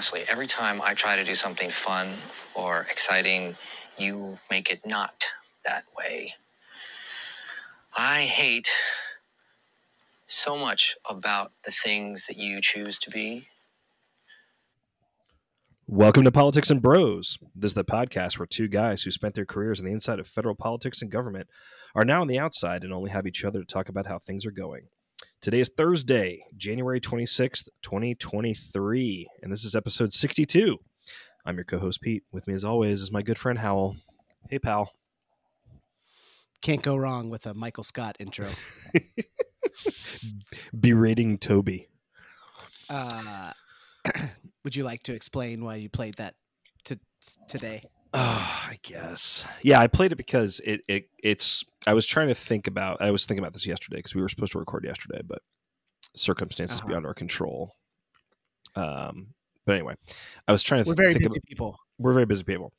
[0.00, 2.08] Honestly, every time I try to do something fun
[2.54, 3.54] or exciting,
[3.98, 5.26] you make it not
[5.66, 6.32] that way.
[7.94, 8.70] I hate
[10.26, 13.46] so much about the things that you choose to be.
[15.86, 17.36] Welcome to Politics and Bros.
[17.54, 20.26] This is the podcast where two guys who spent their careers on the inside of
[20.26, 21.46] federal politics and government
[21.94, 24.46] are now on the outside and only have each other to talk about how things
[24.46, 24.86] are going.
[25.40, 30.76] Today is Thursday, January 26th, 2023, and this is episode 62.
[31.46, 32.24] I'm your co host, Pete.
[32.30, 33.96] With me, as always, is my good friend Howell.
[34.50, 34.92] Hey, pal.
[36.60, 38.48] Can't go wrong with a Michael Scott intro.
[40.78, 41.88] Berating Toby.
[42.90, 43.52] Uh,
[44.62, 46.34] would you like to explain why you played that
[46.84, 46.98] to,
[47.48, 47.82] today?
[48.12, 48.18] Oh,
[48.68, 49.44] I guess.
[49.62, 53.10] Yeah, I played it because it, it it's I was trying to think about I
[53.12, 55.40] was thinking about this yesterday because we were supposed to record yesterday, but
[56.16, 56.88] circumstances Uh-huh.
[56.88, 57.76] beyond our control.
[58.74, 59.34] Um
[59.66, 59.94] but anyway,
[60.48, 61.76] I was trying to We're th- very think busy about- people.
[61.98, 62.72] we're very busy people.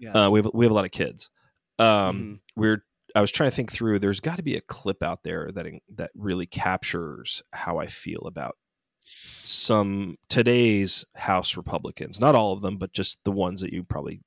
[0.00, 0.14] Yes.
[0.14, 1.30] Uh, we have we have a lot of kids.
[1.78, 2.40] Um, Mhm.
[2.54, 3.98] we're I was trying to think through.
[3.98, 8.20] There's got to be a clip out there that that really captures how I feel
[8.26, 8.56] about
[9.42, 12.20] some today's House Republicans.
[12.20, 14.20] Not all of them, but just the ones that you probably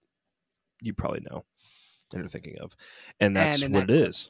[0.81, 1.45] you probably know
[2.13, 2.75] and are thinking of.
[3.19, 4.29] And that's in what that it is.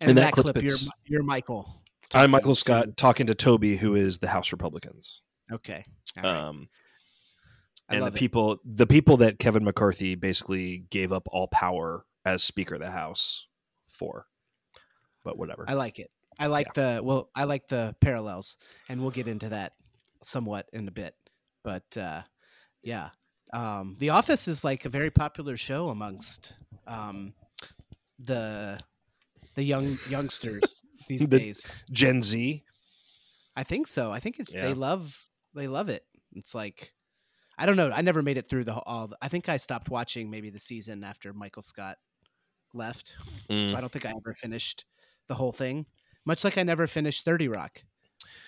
[0.00, 1.82] and in that that clip, clip, you're, you're Michael.
[2.14, 5.22] I'm Michael Scott to- talking to Toby, who is the House Republicans.
[5.52, 5.84] Okay.
[6.16, 6.24] Right.
[6.24, 6.68] Um,
[7.88, 8.14] and the it.
[8.14, 12.90] people the people that Kevin McCarthy basically gave up all power as Speaker of the
[12.90, 13.46] House
[13.92, 14.26] for.
[15.24, 15.64] But whatever.
[15.68, 16.10] I like it.
[16.38, 17.30] I like the well.
[17.34, 18.56] I like the parallels,
[18.88, 19.72] and we'll get into that
[20.22, 21.14] somewhat in a bit.
[21.64, 22.22] But uh,
[22.82, 23.10] yeah,
[23.56, 26.52] um, The Office is like a very popular show amongst
[26.86, 27.32] um,
[28.18, 28.78] the
[29.54, 31.66] the young youngsters these The- days.
[31.90, 32.62] Gen Z.
[33.56, 34.12] I think so.
[34.12, 34.66] I think it's Yeah.
[34.66, 35.16] they love
[35.54, 36.04] they love it.
[36.34, 36.92] It's like
[37.58, 37.90] I don't know.
[37.90, 39.08] I never made it through the all.
[39.08, 41.96] The, I think I stopped watching maybe the season after Michael Scott
[42.74, 43.14] left.
[43.50, 43.70] Mm.
[43.70, 44.84] So I don't think I ever finished
[45.28, 45.86] the whole thing.
[46.26, 47.82] Much like I never finished Thirty Rock.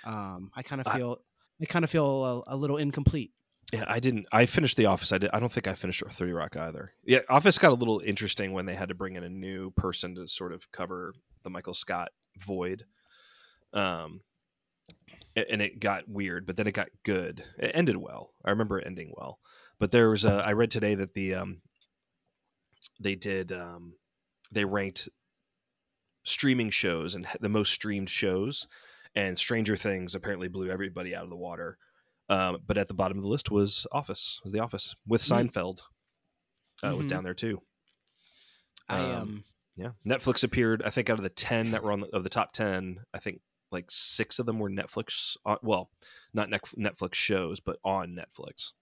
[0.04, 1.18] Um, I kind of I- feel
[1.62, 3.32] I kind of feel a, a little incomplete.
[3.72, 4.26] Yeah, I didn't.
[4.32, 5.12] I finished The Office.
[5.12, 5.30] I did.
[5.32, 6.92] I don't think I finished Thirty Rock either.
[7.04, 10.14] Yeah, Office got a little interesting when they had to bring in a new person
[10.14, 11.12] to sort of cover
[11.42, 12.08] the Michael Scott
[12.38, 12.84] void.
[13.74, 14.20] Um,
[15.36, 17.44] and it got weird, but then it got good.
[17.58, 18.32] It ended well.
[18.44, 19.38] I remember it ending well.
[19.78, 20.32] But there was a.
[20.32, 21.60] I read today that the um,
[22.98, 23.94] they did um,
[24.50, 25.08] they ranked
[26.24, 28.66] streaming shows and the most streamed shows,
[29.14, 31.76] and Stranger Things apparently blew everybody out of the water.
[32.28, 35.50] Um, but at the bottom of the list was Office, was The Office with Mm.
[35.50, 35.80] Seinfeld.
[36.82, 37.08] Uh, was Mhm.
[37.10, 37.62] down there too.
[38.88, 39.44] I Um, um
[39.76, 40.82] Yeah, Netflix appeared.
[40.82, 43.18] I think out of the ten that were on the, of the top ten, I
[43.18, 43.40] think
[43.70, 45.36] like six of them were Netflix.
[45.44, 45.90] On, well,
[46.32, 48.72] not Netflix shows, but on Netflix.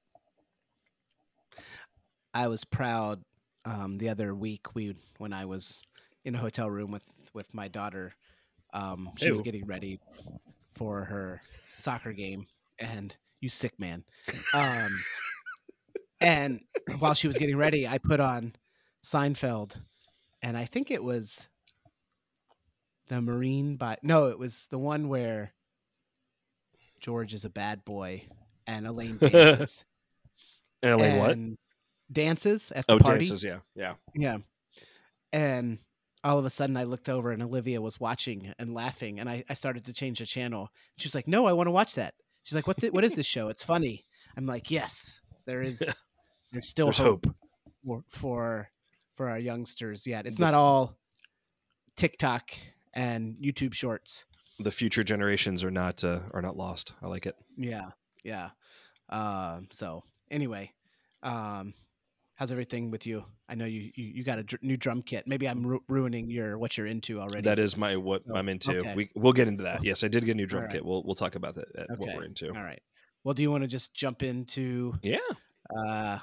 [2.35, 3.25] I was proud
[3.65, 5.83] um, the other week we when I was
[6.25, 7.05] in a hotel room with
[7.35, 8.15] with my daughter.
[8.73, 10.01] Um, she was getting ready
[10.75, 11.41] for her
[11.77, 12.47] soccer game,
[12.79, 14.03] and you sick man.
[14.53, 14.89] Um,
[16.21, 16.61] and
[16.99, 18.55] while she was getting ready, I put on
[19.05, 19.77] Seinfeld,
[20.43, 21.47] and I think it was
[23.06, 25.53] the Marine by no, it was the one where
[26.99, 28.25] George is a bad boy
[28.67, 29.85] and Elaine dances.
[30.83, 32.12] And Elaine, what?
[32.12, 33.21] dances at the Oh, party.
[33.21, 33.45] dances.
[33.45, 33.95] Yeah, yeah.
[34.15, 34.39] Yeah.
[35.33, 35.79] And
[36.25, 39.45] all of a sudden I looked over and Olivia was watching and laughing and I,
[39.49, 40.71] I started to change the channel.
[40.97, 42.15] She was like, No, I want to watch that.
[42.47, 43.49] She's like, What the, what is this show?
[43.49, 44.05] It's funny.
[44.37, 45.79] I'm like, Yes, there is
[46.53, 47.34] there's still There's hope, hope.
[47.84, 48.71] For, for
[49.15, 50.27] for our youngsters yet.
[50.27, 50.97] It's The not all
[51.97, 52.53] TikTok
[52.94, 54.26] and YouTube shorts.
[54.61, 56.93] The future generations are not uh, are not lost.
[57.03, 57.35] I like it.
[57.56, 57.91] Yeah.
[58.23, 58.50] Yeah.
[59.09, 60.70] Um, so anyway,
[61.25, 61.75] um,
[62.37, 63.25] how's everything with you?
[63.49, 65.27] I know you you, you got a dr- new drum kit.
[65.27, 67.43] Maybe I'm ru- ruining your what you're into already.
[67.43, 68.79] That is my what So, I'm into.
[68.79, 68.94] okay.
[68.94, 69.83] We we'll get into that.
[69.85, 70.75] Yes, I did get a new drum Alright.
[70.77, 70.85] kit.
[70.85, 71.67] We'll we'll talk about that.
[71.77, 72.49] uh, What we're into.
[72.49, 72.81] all right.
[73.25, 75.19] Well, do you want to just jump into Yeah.
[75.77, 76.19] uh,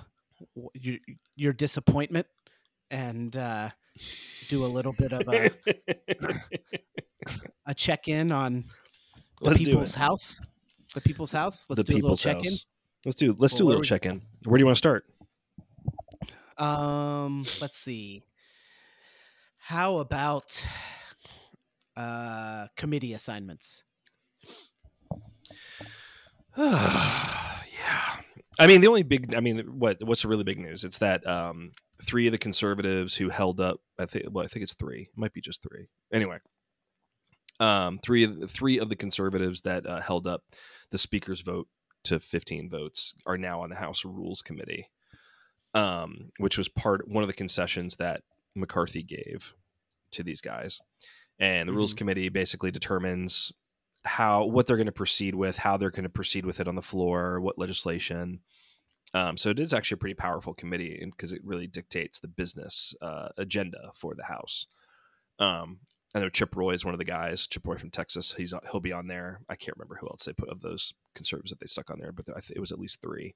[0.74, 0.98] your
[1.36, 2.27] your disappointment
[2.92, 3.69] and uh,
[4.50, 5.50] do a little bit of a,
[7.66, 8.66] a check in on
[9.42, 10.39] the Let's people's house?
[10.94, 11.66] The people's house.
[11.69, 12.66] Let's the do a little check house.
[13.06, 14.21] Let's do let's Well, do a little check in.
[14.45, 15.06] Where do you want to start?
[16.57, 18.23] Um, let's see.
[19.57, 20.65] How about
[21.95, 23.83] uh, committee assignments?
[26.57, 28.17] yeah.
[28.59, 30.83] I mean, the only big, I mean, what what's the really big news?
[30.83, 31.71] It's that um,
[32.03, 35.17] three of the conservatives who held up, I think, well, I think it's three, it
[35.17, 35.88] might be just three.
[36.11, 36.38] Anyway,
[37.59, 40.44] Um, three of the, three of the conservatives that uh, held up
[40.91, 41.67] the speaker's vote
[42.03, 44.89] to 15 votes are now on the House Rules Committee,
[45.73, 48.21] um, which was part one of the concessions that
[48.55, 49.53] McCarthy gave
[50.11, 50.79] to these guys.
[51.39, 51.97] And the Rules Mhm.
[51.97, 53.51] Committee basically determines
[54.05, 56.75] how what they're going to proceed with, how they're going to proceed with it on
[56.75, 58.41] the floor, what legislation.
[59.13, 62.95] Um, so it is actually a pretty powerful committee because it really dictates the business
[63.01, 64.67] uh, agenda for the House.
[65.39, 65.79] Um,
[66.15, 67.47] I know Chip Roy is one of the guys.
[67.47, 68.33] Chip Roy from Texas.
[68.33, 69.41] He's he'll be on there.
[69.49, 72.11] I can't remember who else they put of those conservatives that they stuck on there,
[72.11, 73.35] but I think it was at least three.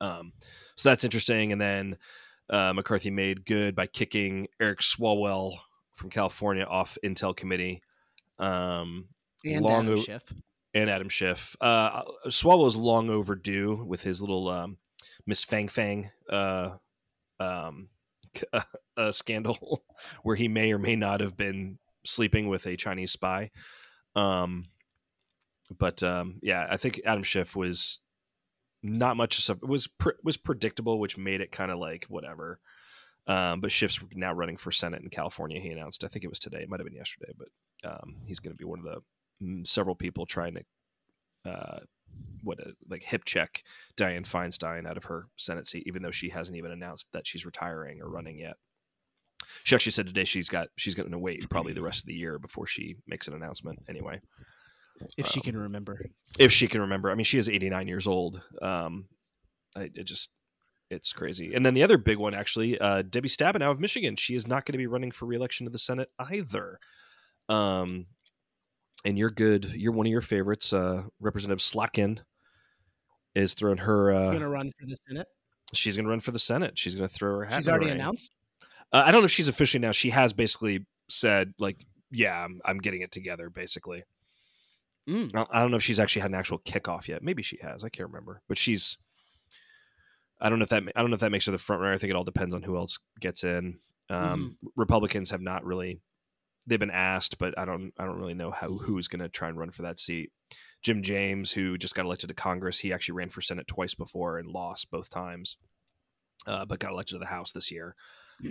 [0.00, 0.32] Um,
[0.76, 1.52] so that's interesting.
[1.52, 1.96] And then
[2.48, 5.58] uh, McCarthy made good by kicking Eric Swalwell
[5.94, 7.82] from California off Intel committee.
[8.38, 9.08] Um,
[9.44, 10.22] And long Adam o- Schiff.
[10.74, 11.54] and Adam Schiff.
[11.60, 14.78] Uh, Swalwell is long overdue with his little um,
[15.26, 16.70] Miss Fang Fang uh,
[17.38, 17.88] um,
[18.96, 19.84] uh, scandal,
[20.22, 23.50] where he may or may not have been sleeping with a Chinese spy.
[24.16, 24.66] Um,
[25.78, 27.98] but um, yeah, I think Adam Schiff was
[28.82, 32.60] not much of was pre- was predictable, which made it kind of like whatever.
[33.26, 35.60] Um, but Schiff's now running for Senate in California.
[35.60, 37.48] He announced, I think it was today, it might have been yesterday, but
[37.88, 39.02] um, he's going to be one of the
[39.44, 41.78] mm, several people trying to uh,
[42.42, 43.62] what a, like hip check
[43.96, 47.46] Dianne Feinstein out of her Senate seat, even though she hasn't even announced that she's
[47.46, 48.56] retiring or running yet.
[49.64, 52.14] She actually said today she's got she's going to wait probably the rest of the
[52.14, 53.80] year before she makes an announcement.
[53.88, 54.20] Anyway,
[55.16, 56.00] If she um, can remember.
[56.38, 58.42] if she can remember, I mean, she is 89 years old.
[58.60, 59.06] Um,
[59.76, 60.30] I, it just
[60.90, 61.54] it's crazy.
[61.54, 64.16] And then the other big one, actually, uh, Debbie Stabenow of Michigan.
[64.16, 66.80] She is not going to be running for reelection to the Senate either.
[67.48, 68.06] Um,
[69.04, 69.72] and you're good.
[69.74, 72.18] You're one of your favorites, uh, Representative Slotkin,
[73.34, 74.12] is throwing her.
[74.12, 75.28] Uh, going to run for the Senate.
[75.72, 76.78] she's going to run for the Senate.
[76.78, 77.56] She's going to throw her hat.
[77.56, 78.32] She's already announced.
[78.92, 79.92] Uh, I don't know if she's officially now.
[79.92, 81.76] She has basically said, like,
[82.10, 84.02] yeah, I'm, I'm getting it together, basically.
[85.10, 85.46] Mm.
[85.50, 87.22] I don't know if she's actually had an actual kickoff yet.
[87.22, 87.82] Maybe she has.
[87.82, 88.42] I can't remember.
[88.48, 88.96] But she's.
[90.40, 90.84] I don't know if that.
[90.94, 91.94] I don't know if that makes her the front runner.
[91.94, 93.80] I think it all depends on who else gets in.
[94.08, 96.00] Um, Republicans have not really.
[96.66, 97.92] They've been asked, but I don't.
[97.98, 100.30] I don't really know how who's going to try and run for that seat.
[100.80, 104.38] Jim James, who just got elected to Congress, he actually ran for Senate twice before
[104.38, 105.56] and lost both times,
[106.46, 107.96] uh, but got elected to the House this year.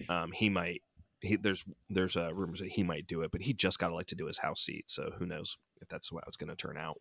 [0.09, 0.81] Um, he might.
[1.21, 4.17] He, there's there's uh, rumors that he might do it, but he just got elected
[4.17, 6.99] to his House seat, so who knows if that's how it's going to turn out.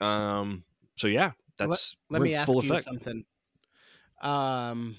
[0.00, 0.64] Um.
[0.96, 2.82] So yeah, that's Let we're me ask you effect.
[2.84, 3.24] something.
[4.20, 4.96] Um,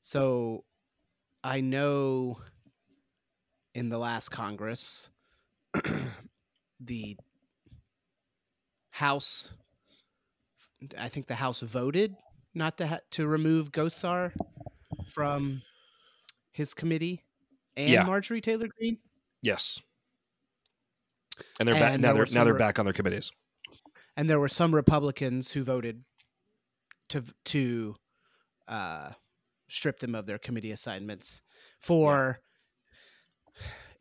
[0.00, 0.64] so
[1.44, 2.38] I know
[3.74, 5.10] in the last Congress,
[6.80, 7.16] the
[8.90, 9.52] House,
[10.98, 12.14] I think the House voted
[12.54, 14.32] not to ha- to remove Gosar
[15.08, 15.62] from
[16.52, 17.22] his committee
[17.76, 18.04] and Yeah.
[18.04, 18.98] Marjorie Taylor Greene.
[19.42, 19.80] Yes.
[21.58, 22.12] And they're back now.
[22.12, 23.30] They're now they're back on their committees.
[24.16, 26.04] and there were some Republicans who voted
[27.10, 27.96] to to
[28.68, 29.10] uh,
[29.68, 31.42] strip them of their committee assignments
[31.80, 32.40] for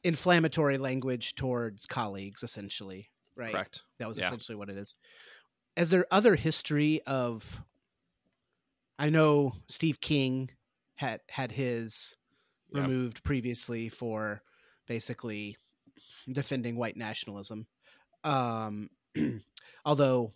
[0.04, 2.44] inflammatory language towards colleagues.
[2.44, 3.52] Essentially, right?
[3.52, 3.82] Correct.
[4.00, 4.28] That was Yeah.
[4.28, 4.96] essentially what it is.
[5.76, 7.62] Is there other history of?
[9.00, 10.52] I know Steve King
[10.96, 12.16] had had his
[12.72, 12.82] Yeah.
[12.82, 14.44] removed previously for
[14.88, 15.58] basically
[16.32, 17.68] defending white nationalism.
[18.24, 18.90] Um,
[19.86, 20.34] although,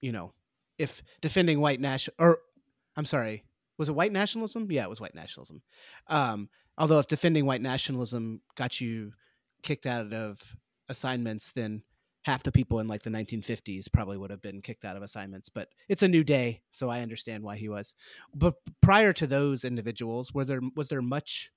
[0.00, 0.32] you know,
[0.78, 2.38] if defending white national or
[2.96, 3.44] I'm sorry,
[3.78, 4.70] was it white nationalism?
[4.70, 5.62] Yeah, it was white nationalism.
[6.08, 9.12] Um, although if defending white nationalism got you
[9.62, 10.56] kicked out of
[10.88, 11.82] assignments, then
[12.22, 15.48] half the people in like the 1950s probably would have been kicked out of assignments.
[15.48, 17.94] But it's a new day, so I understand why he was.
[18.34, 21.50] But prior to those individuals, were there was there much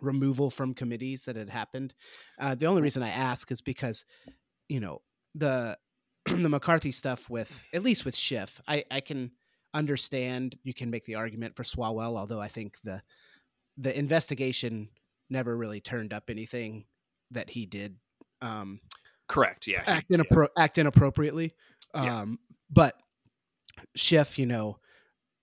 [0.00, 1.94] removal from committees that had happened?
[2.38, 4.04] Uh, the only reason I ask is because,
[4.68, 5.02] you know,
[5.34, 5.76] the
[6.26, 9.30] the McCarthy stuff with at least with Schiff, I I can
[9.74, 13.02] understand you can make the argument for Swalwell, although I think the
[13.76, 14.88] the investigation
[15.30, 16.84] never really turned up anything
[17.30, 17.96] that he did
[18.40, 18.80] um,
[19.28, 19.66] Correct.
[19.66, 19.82] Yeah.
[19.84, 20.46] he- act yeah.
[20.56, 21.54] act inappropriately.
[21.94, 22.20] Yeah.
[22.20, 22.38] Um,
[22.70, 22.94] but
[23.94, 24.78] Schiff, you know,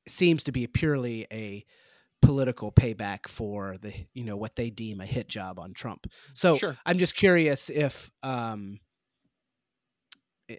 [0.07, 1.65] seems to be purely a
[2.25, 6.08] political payback for the you know what they deem a hit job on Trump.
[6.34, 6.77] So Sure.
[6.86, 8.79] I'm just curious if um,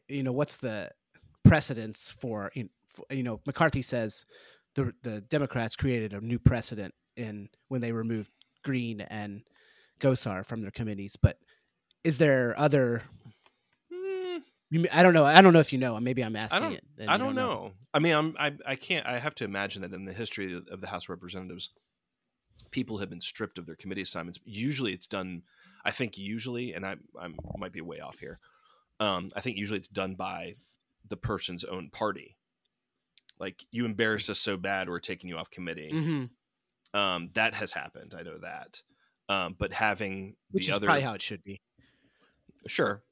[0.08, 0.90] you know what's the
[1.44, 2.68] precedence for you know,
[2.98, 4.24] f- you know McCarthy says
[4.74, 8.30] the the Democrats created a new precedent in when they removed
[8.62, 9.42] Greene and
[10.00, 11.38] Gosar from their committees, but
[12.04, 13.02] is there other
[14.92, 15.24] I don't know.
[15.24, 15.98] I don't know if you know.
[16.00, 16.84] Maybe I'm asking don't- it.
[17.08, 17.72] I you don't know.
[17.94, 19.06] I mean, I'm, I I can't.
[19.06, 21.70] I have to imagine that in the history of the House of Representatives,
[22.70, 24.38] people have been stripped of their committee assignments.
[24.44, 25.42] Usually, it's done.
[25.84, 28.40] I think usually, and I I might be way off here.
[28.98, 30.56] Um, I think usually it's done by
[31.08, 32.36] the person's own party.
[33.38, 35.90] Like you embarrassed us so bad, we're taking you off committee.
[35.92, 36.98] Mm-hmm.
[36.98, 38.14] Um, that has happened.
[38.18, 38.82] I know that.
[39.28, 41.60] Um, but having Which the is other probably how it should be.
[42.66, 43.02] Sure.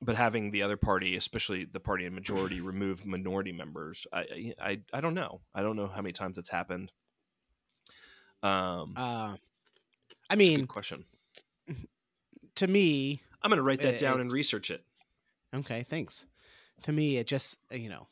[0.00, 4.80] But having the other party, especially the party in majority, remove minority members, I, I,
[4.92, 5.40] I don't know.
[5.54, 6.92] I don't know how many times it's happened.
[8.42, 9.36] Um, Uh,
[10.30, 11.04] I mean, question.
[12.56, 14.84] to me, I'm going to write that it- down it- and research it.
[15.54, 16.26] okay, thanks.
[16.82, 18.06] To me, it just uh, you know,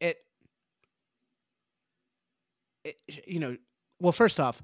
[0.00, 0.18] it,
[2.84, 2.96] it
[3.26, 3.56] you know,
[4.00, 4.62] well, first off,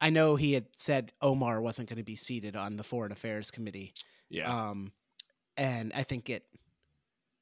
[0.00, 3.50] I know he had said Omar wasn't going to be seated on the Foreign Affairs
[3.50, 3.92] Committee.
[4.30, 4.70] Yeah.
[4.70, 4.92] Um,
[5.56, 6.44] and I think it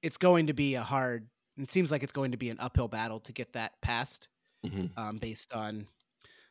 [0.02, 1.28] it's going to be a hard.
[1.56, 4.28] It seems like it's going to be an uphill battle to get that passed,
[4.64, 4.90] Mhm.
[4.98, 5.86] um, based on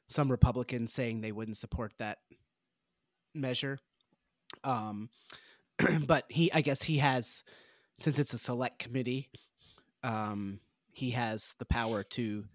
[0.08, 2.20] some Republicans saying they wouldn't support that
[3.34, 3.79] measure.
[4.63, 5.10] Um,
[6.08, 7.43] but he, I guess, he has
[7.96, 9.29] since it's a select committee,
[10.03, 10.60] um,
[10.91, 12.46] he has the power to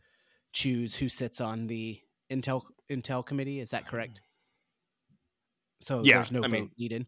[0.52, 2.00] choose who sits on the
[2.30, 3.60] intel intel committee.
[3.60, 4.20] Is that correct?
[5.80, 7.06] So Yeah, there's no I vote mean- needed.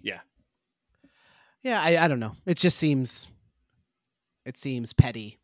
[0.00, 0.20] Yeah.
[1.66, 2.36] Yeah, I, I don't know.
[2.46, 3.26] It just seems
[4.44, 5.40] it seems petty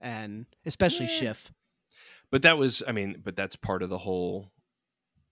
[0.00, 1.08] and especially Eh.
[1.08, 1.50] Schiff.
[2.30, 4.52] But that was, I mean, but that's part of the whole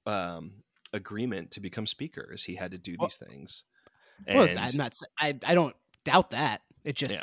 [0.05, 0.51] um,
[0.93, 3.65] agreement to become speaker is he had to do Well- these things.
[4.27, 6.63] Well, I'm not I I don't doubt that.
[6.85, 7.23] It just Yeah.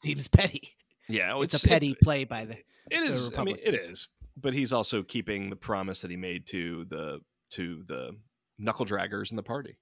[0.00, 0.76] seems petty.
[1.08, 2.58] yeah, oh, It's, a petty it- play by the
[2.92, 3.30] It is.
[3.36, 4.08] I mean, it is.
[4.36, 7.20] But he's also keeping the promise that he made to the
[7.54, 8.16] to the
[8.56, 9.78] knuckle draggers in the party.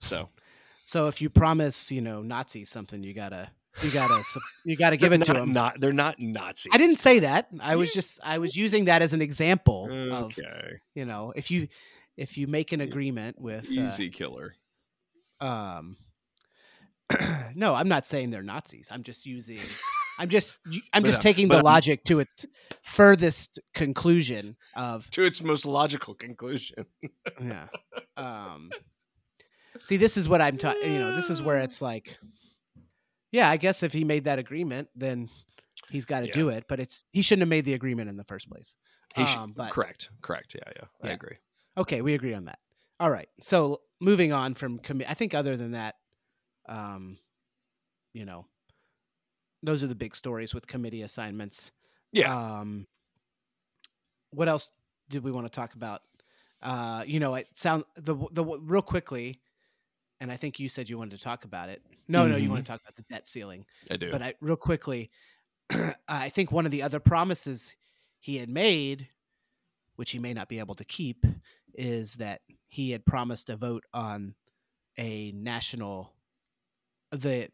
[0.00, 0.28] So
[0.84, 3.50] So if you promise, you know, Nazi something, you gotta
[3.82, 4.22] you gotta
[4.64, 5.52] you gotta give it to them.
[5.52, 6.70] Not they're not Nazis.
[6.72, 7.48] I didn't say that.
[7.60, 10.38] I was just I was using that as an example of
[10.94, 11.68] you know if you
[12.16, 14.54] if you make an agreement with uh, easy killer.
[15.40, 15.96] um
[17.54, 19.58] no i'm not saying they're nazis i'm just using
[20.18, 20.56] i'm just
[20.94, 22.46] I'm But, just uh, taking the um, logic to its
[22.82, 26.86] furthest conclusion of To its most logical conclusion.
[27.42, 27.66] yeah
[28.16, 28.70] um
[29.82, 32.16] see this is what i'm talking you know this is where it's like
[33.32, 35.28] yeah i guess if he made that agreement then
[35.90, 36.32] he's got to Yeah.
[36.32, 38.74] do it but it's he shouldn't have made the agreement in the first place
[39.16, 40.54] He should- Um, but- correct, correct.
[40.56, 41.36] Yeah, yeah, I agree.
[41.76, 42.58] Okay, we agree on that.
[42.98, 43.28] All right.
[43.40, 45.94] So moving on from commi- I think other than that,
[46.68, 47.18] um,
[48.12, 48.46] you know,
[49.62, 51.70] those are the big stories with committee assignments.
[52.12, 52.86] Yeah, Um,
[54.30, 54.72] what else
[55.10, 56.02] did we want to talk about?
[56.62, 59.40] Uh, you know, it sound the the real quickly,
[60.20, 61.82] and I think you said you wanted to talk about it.
[62.08, 63.64] No, no, you want to talk about the debt ceiling.
[63.90, 64.10] I do.
[64.10, 65.10] But I real quickly,
[66.08, 67.74] I think one of the other promises
[68.20, 69.08] he had made,
[69.96, 71.24] which he may not be able to keep,
[71.74, 74.34] is that he had promised a vote on
[74.98, 76.12] a national
[77.10, 77.48] the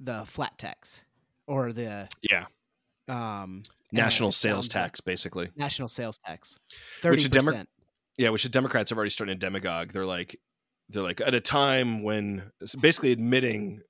[0.00, 1.02] the flat tax
[1.46, 2.44] or the yeah,
[3.08, 5.50] um national uh, sales tax, basically.
[5.56, 6.58] national sales tax
[7.02, 7.64] 30% the Demo-
[8.16, 9.92] Yeah, which the Democrats have already started a demagogue.
[9.92, 10.38] They're like,
[10.94, 13.82] they're like at a time when basically admitting,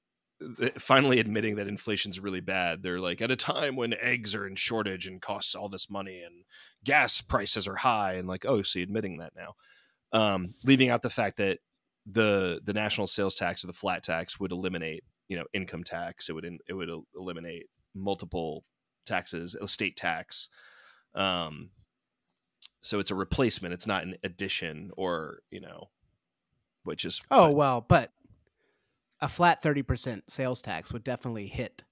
[0.43, 2.83] uh, finally admitting that inflation's really bad.
[2.83, 6.23] They're like at a time when eggs are in shortage and costs all this money
[6.23, 6.45] and
[6.83, 9.55] gas prices are high and like, oh, so you're admitting that now,
[10.19, 11.59] um, leaving out the fact that
[12.07, 16.29] the the national sales tax or the flat tax would eliminate you know income tax.
[16.29, 18.65] It would in, it would eliminate multiple
[19.07, 20.49] taxes, estate tax.
[21.15, 21.71] Um,
[22.83, 23.75] so it's a replacement.
[23.75, 25.91] It's not an addition or you know,
[26.85, 28.11] which is oh but- well but
[29.21, 31.83] a flat 30% sales tax would definitely hit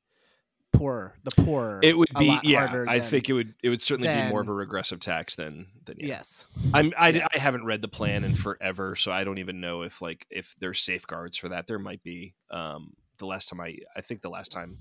[0.73, 2.67] poor the poor it would a be lot yeah.
[2.67, 5.37] harder I than- think it would it would certainly be more of a regressive tax
[5.37, 6.07] than than yeah.
[6.07, 6.45] yes
[6.75, 7.27] I'm I, Yeah.
[7.35, 10.55] I haven't read the plan in forever, so I don't even know if like if
[10.59, 11.67] there's safeguards for that.
[11.67, 12.35] There might be.
[12.51, 14.79] Um, the last time I I think the last time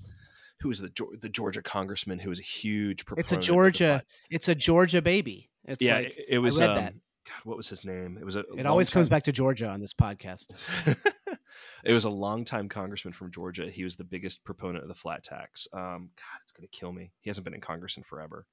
[0.61, 3.31] who was the the Georgia congressman who was a huge proponent.
[3.31, 6.59] it's a Georgia it's a Georgia baby it's yeah, like it, it was.
[6.61, 6.93] um, that.
[7.27, 8.17] God, what was his name?
[8.19, 8.43] It was a.
[8.57, 10.53] it always comes back to Georgia on this podcast
[11.83, 13.69] it was a longtime congressman from Georgia.
[13.69, 15.67] He was the biggest proponent of the flat tax.
[15.73, 17.11] Um, God, it's gonna kill me.
[17.21, 18.45] He hasn't been in Congress in forever.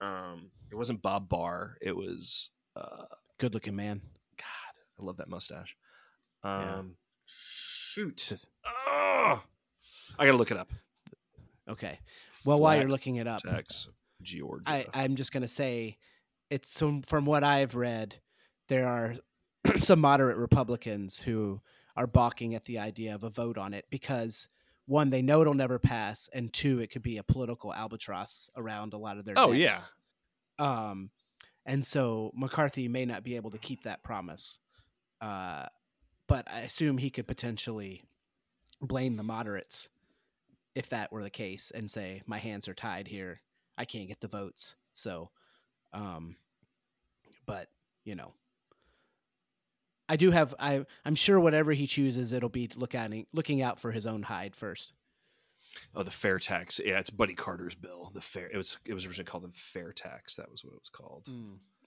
[0.00, 1.76] Um, it wasn't Bob Barr.
[1.80, 2.50] It was.
[2.74, 3.04] Uh,
[3.38, 4.00] good looking man
[4.38, 4.46] God,
[4.98, 5.76] I love that mustache.
[6.44, 6.76] Yeah.
[6.78, 8.16] Um, shoot.
[8.28, 9.40] Just- Ugh.
[10.18, 10.70] I gotta look it up.
[11.68, 11.98] okay
[12.44, 13.88] well while you're looking it up Tax
[14.22, 14.64] Georgia.
[14.66, 15.98] I, I'm just gonna say
[16.52, 18.16] it's from from what I've read,
[18.68, 19.14] there are
[19.76, 21.60] some moderate Republicans who
[21.96, 24.48] are balking at the idea of a vote on it because
[24.86, 28.92] one, they know it'll never pass, and two, it could be a political albatross around
[28.92, 29.38] a lot of their.
[29.38, 29.78] Oh, yeah.
[30.58, 31.10] Um,
[31.64, 34.58] and so McCarthy may not be able to keep that promise.
[35.20, 35.66] Uh,
[36.26, 38.02] but I assume he could potentially
[38.80, 39.88] blame the moderates
[40.74, 43.40] if that were the case and say my hands are tied here.
[43.78, 44.74] I can't get the votes.
[44.92, 45.30] So,
[45.92, 46.36] um,
[47.46, 47.68] but
[48.04, 48.32] you know,
[50.08, 53.78] I do have I I'm sure whatever he chooses, it'll be look at looking out
[53.78, 54.92] for his own hide first.
[55.94, 56.80] Oh, the fair tax.
[56.84, 58.10] Yeah, it's Buddy Carter's bill.
[58.14, 58.48] The fair.
[58.52, 58.78] It was.
[58.84, 60.36] It was originally called the fair tax.
[60.36, 61.26] That was what it was called.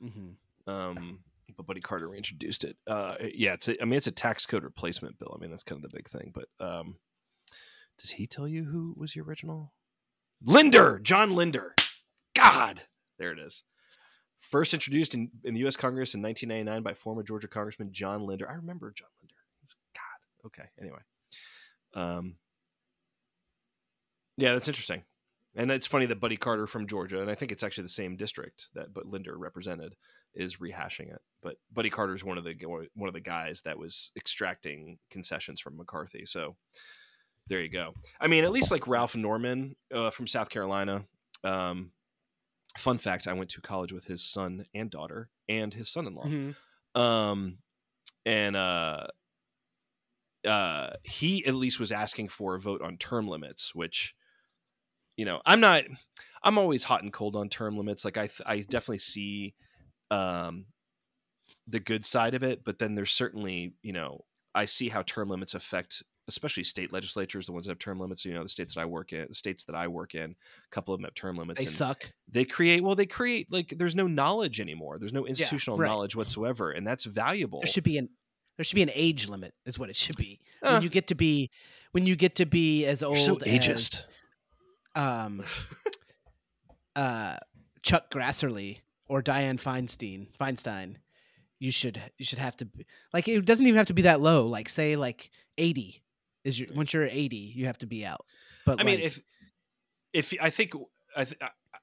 [0.03, 0.71] Mm-hmm.
[0.71, 1.19] Um,
[1.55, 2.77] but Buddy Carter reintroduced it.
[2.88, 3.67] Uh, yeah, it's.
[3.67, 5.35] A, I mean, it's a tax code replacement bill.
[5.35, 6.33] I mean, that's kind of the big thing.
[6.33, 6.95] But um,
[8.00, 9.74] does he tell you who was the original?
[10.43, 11.75] Linder, John Linder.
[12.35, 12.81] God,
[13.17, 13.63] there it is.
[14.45, 15.75] First introduced in, in the U.S.
[15.75, 18.47] Congress in 1999 by former Georgia Congressman John Linder.
[18.49, 19.33] I remember John Linder.
[19.95, 20.47] God.
[20.47, 20.69] Okay.
[20.79, 20.99] Anyway.
[21.95, 22.35] Um,
[24.37, 25.03] yeah, that's interesting.
[25.55, 28.17] And it's funny that Buddy Carter from Georgia, and I think it's actually the same
[28.17, 29.95] district that but Linder represented,
[30.35, 31.21] is rehashing it.
[31.41, 32.53] But Buddy Carter is one of the
[32.93, 36.25] one of the guys that was extracting concessions from McCarthy.
[36.25, 36.55] So
[37.47, 37.93] there you go.
[38.19, 41.05] I mean, at least like Ralph Norman uh, from South Carolina.
[41.43, 41.91] Um,
[42.77, 46.25] fun fact: I went to college with his son and daughter, and his son-in-law.
[46.25, 47.01] Mm-hmm.
[47.01, 47.58] Um,
[48.25, 49.08] and uh,
[50.48, 54.15] uh, he at least was asking for a vote on term limits, which
[55.17, 55.84] you know, I'm not.
[56.44, 58.05] I'm always hot and cold on term limits.
[58.05, 59.55] Like I, I definitely see
[60.12, 60.65] um,
[61.67, 65.29] the good side of it, but then there's certainly, you know, I see how term
[65.29, 68.25] limits affect, especially state legislatures, the ones that have term limits.
[68.25, 70.36] You know, the states that I work in, the states that I work in, a
[70.72, 71.60] couple of them have term limits.
[71.60, 72.12] They suck.
[72.32, 72.84] They create.
[72.84, 74.98] Well, they create like there's no knowledge anymore.
[75.00, 75.88] There's no institutional right.
[75.88, 77.60] knowledge whatsoever, and that's valuable.
[77.62, 78.10] There should be an
[78.58, 80.40] there should be an age limit, is what it should be.
[80.64, 80.74] Uh.
[80.74, 81.51] When you get to be
[81.92, 84.03] when you get to be as old so as
[84.96, 85.44] um,
[86.96, 87.38] uh,
[87.81, 90.96] Chuck Grassley or Dianne Feinstein, Feinstein,
[91.59, 94.22] you should you should have to be, like it doesn't even have to be that
[94.22, 94.48] low.
[94.48, 96.03] Like say like eighty
[96.46, 98.25] is your once you're eighty, you have to be out.
[98.66, 99.22] But I mean, if
[100.14, 100.74] if I think
[101.18, 101.42] I th-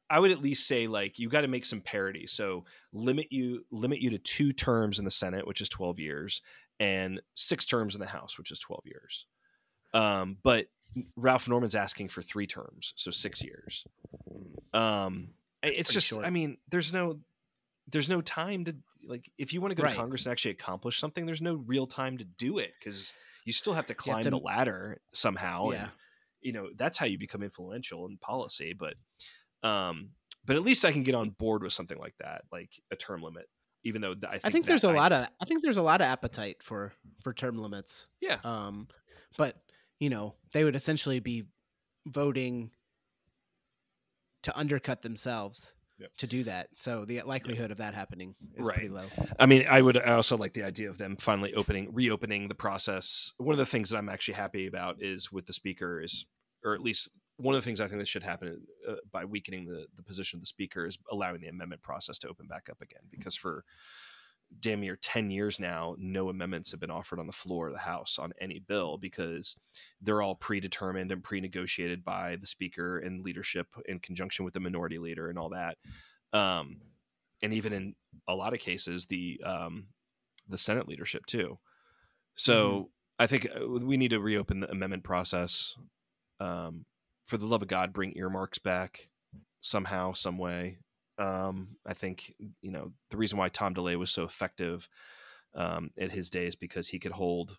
[0.09, 2.27] I would at least say like you got to make some parity.
[2.27, 6.40] So limit you limit you to two terms in the Senate, which is twelve years,
[6.81, 9.27] and six terms in the House, which is twelve years.
[9.94, 10.66] Um, but
[11.16, 13.87] Ralph Norman's asking for three terms, so six years.
[14.72, 15.29] Um,
[15.62, 16.25] it's just, short.
[16.25, 17.18] I mean, there's no,
[17.90, 19.94] there's no time to like if you want to go Right.
[19.94, 21.27] to Congress and actually accomplish something.
[21.27, 24.24] There's no real time to do it because you still have to You have climb
[24.24, 25.70] to- the ladder somehow.
[25.70, 25.90] yeah, And,
[26.40, 28.72] you know that's how you become influential in policy.
[28.78, 28.94] But,
[29.68, 30.11] um,
[30.44, 33.22] but at least I can get on board with something like that, like a term
[33.22, 33.46] limit.
[33.85, 35.83] Even though th- I think, I think there's a lot of I think there's a
[35.83, 38.07] lot of appetite for for term limits.
[38.20, 38.38] yeah.
[38.44, 38.87] Um,
[39.38, 39.57] but
[39.98, 41.44] you know they would essentially be
[42.07, 42.70] voting
[44.42, 46.11] to undercut themselves Yep.
[46.18, 46.68] to do that.
[46.74, 49.05] So the likelihood of that happening is pretty low.
[49.38, 52.55] I mean, I would I also like the idea of them finally opening, reopening the
[52.55, 53.33] process.
[53.38, 56.26] One of the things that I'm actually happy about is with the speaker is,
[56.64, 59.66] or at least one of the things I think that should happen uh, by weakening
[59.66, 62.81] the the position of the speaker is allowing the amendment process to open back up
[62.81, 63.02] again.
[63.11, 63.64] Because for
[64.60, 67.80] damn near 10 years now, no amendments have been offered on the floor of the
[67.80, 69.56] House on any bill because
[70.00, 74.60] they're all predetermined and pre negotiated by the speaker and leadership in conjunction with the
[74.60, 75.78] minority leader and all that.
[76.32, 76.78] Um,
[77.42, 77.94] and even in
[78.28, 79.86] a lot of cases, the um,
[80.48, 81.58] the Senate leadership too.
[82.34, 85.74] So I think uh, we need to reopen the amendment process.
[86.40, 86.86] Um,
[87.26, 89.08] for the love of God, bring earmarks back
[89.60, 90.78] somehow, some way.
[91.18, 94.88] Um, I think you know the reason why Tom DeLay was so effective
[95.55, 97.59] um, at his days because he could hold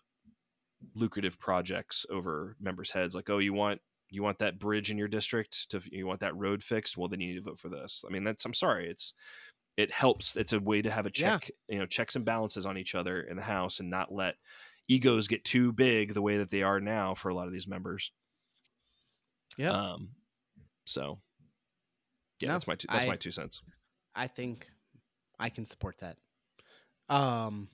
[0.94, 3.14] lucrative projects over members' heads.
[3.14, 6.36] Like, oh, you want you want that bridge in your district to you want that
[6.36, 6.96] road fixed?
[6.96, 8.04] Well, then you need to vote for this.
[8.06, 9.14] I mean, that's I'm sorry, it's
[9.76, 10.36] it helps.
[10.36, 11.40] It's a way to have a Yeah.
[11.40, 14.36] check, you know, checks and balances on each other in the house and not let
[14.88, 17.68] egos get too big the way that they are now for a lot of these
[17.68, 18.12] members.
[19.56, 19.70] Yeah.
[19.72, 20.16] Um.
[20.86, 21.20] So.
[22.44, 23.62] Yeah, No, that's my two, that's my two cents.
[24.14, 24.68] I think
[25.38, 26.16] I can support that.
[27.08, 27.68] Um,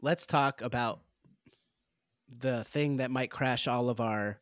[0.00, 1.00] let's talk about
[2.38, 4.38] the thing that might crash all of our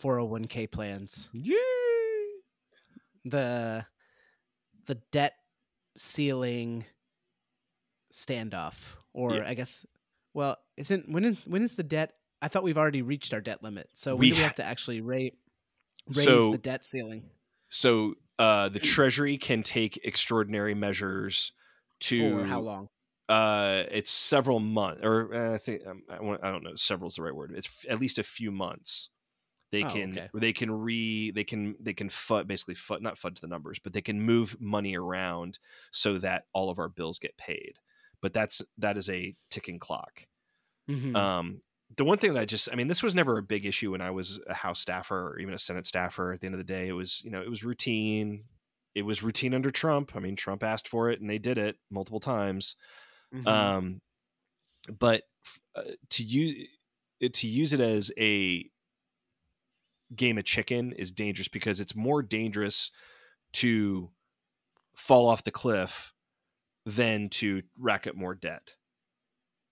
[0.00, 1.28] 401k plans.
[1.32, 1.56] Yay!
[3.24, 3.84] The
[4.86, 5.34] the debt
[5.96, 6.84] ceiling
[8.12, 9.44] standoff or Yeah.
[9.46, 9.84] I guess
[10.32, 13.62] well, isn't when is, when is the debt I thought we've already reached our debt
[13.62, 13.90] limit.
[13.94, 15.38] So We we have to actually rate
[16.08, 17.28] raise So- the debt ceiling?
[17.68, 21.52] So uh, the Treasury can take extraordinary measures
[22.02, 22.90] to For how long?
[23.28, 26.74] Uh, it's several months, or uh, I think um, I, want, I don't know.
[26.76, 27.52] Several is the right word.
[27.56, 29.10] It's f- at least a few months
[29.72, 30.30] They Oh, can okay.
[30.34, 33.78] they can re they can they can fud basically fud not fud to the numbers,
[33.80, 35.58] but they can move money around
[35.92, 37.74] so that all of our bills get paid.
[38.22, 40.26] But that's that is a ticking clock.
[40.88, 41.20] Mhm.
[41.20, 41.62] Um,
[41.96, 44.00] the one thing that I just, I mean, this was never a big issue when
[44.00, 46.32] I was a House staffer or even a Senate staffer.
[46.32, 48.44] At the end of the day, it was, you know, it was routine.
[48.94, 50.14] It was routine under Trump.
[50.14, 52.76] I mean, Trump asked for it and they did it multiple times.
[53.32, 53.48] Mhm.
[53.48, 54.00] Um,
[54.98, 56.68] but f- uh, to use
[57.32, 58.70] to use it as a
[60.14, 62.90] game of chicken is dangerous because it's more dangerous
[63.52, 64.10] to
[64.96, 66.14] fall off the cliff
[66.86, 68.76] than to rack up more debt.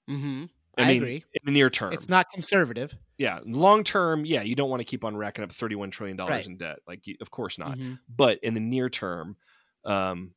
[0.09, 0.49] Mhm.
[0.79, 1.25] I, I mean, agree.
[1.35, 1.93] in the near term.
[1.93, 2.95] It's not conservative.
[3.19, 6.31] yeah long term yeah you don't want to keep on racking up 31 trillion dollars
[6.33, 6.47] Right.
[6.47, 7.99] in debt like you, of course not Mhm.
[8.09, 9.37] but in the near term
[9.85, 10.33] um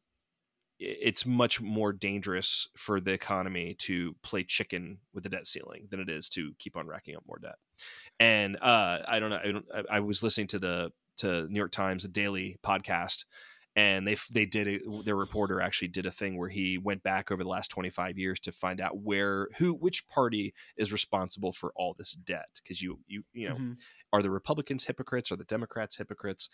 [0.79, 5.99] it's much more dangerous for the economy to play chicken with the debt ceiling than
[5.99, 7.55] it is to keep on racking up more debt
[8.19, 11.57] and uh i don't know i, don't, I, I was listening to the to new
[11.59, 13.25] york times the daily podcast
[13.75, 17.31] and they they did it their reporter actually did a thing where he went back
[17.31, 21.71] over the last 25 years to find out where who which party is responsible for
[21.75, 23.77] all this debt because you you you know Mhm.
[24.11, 26.49] are the republicans hypocrites are the democrats hypocrites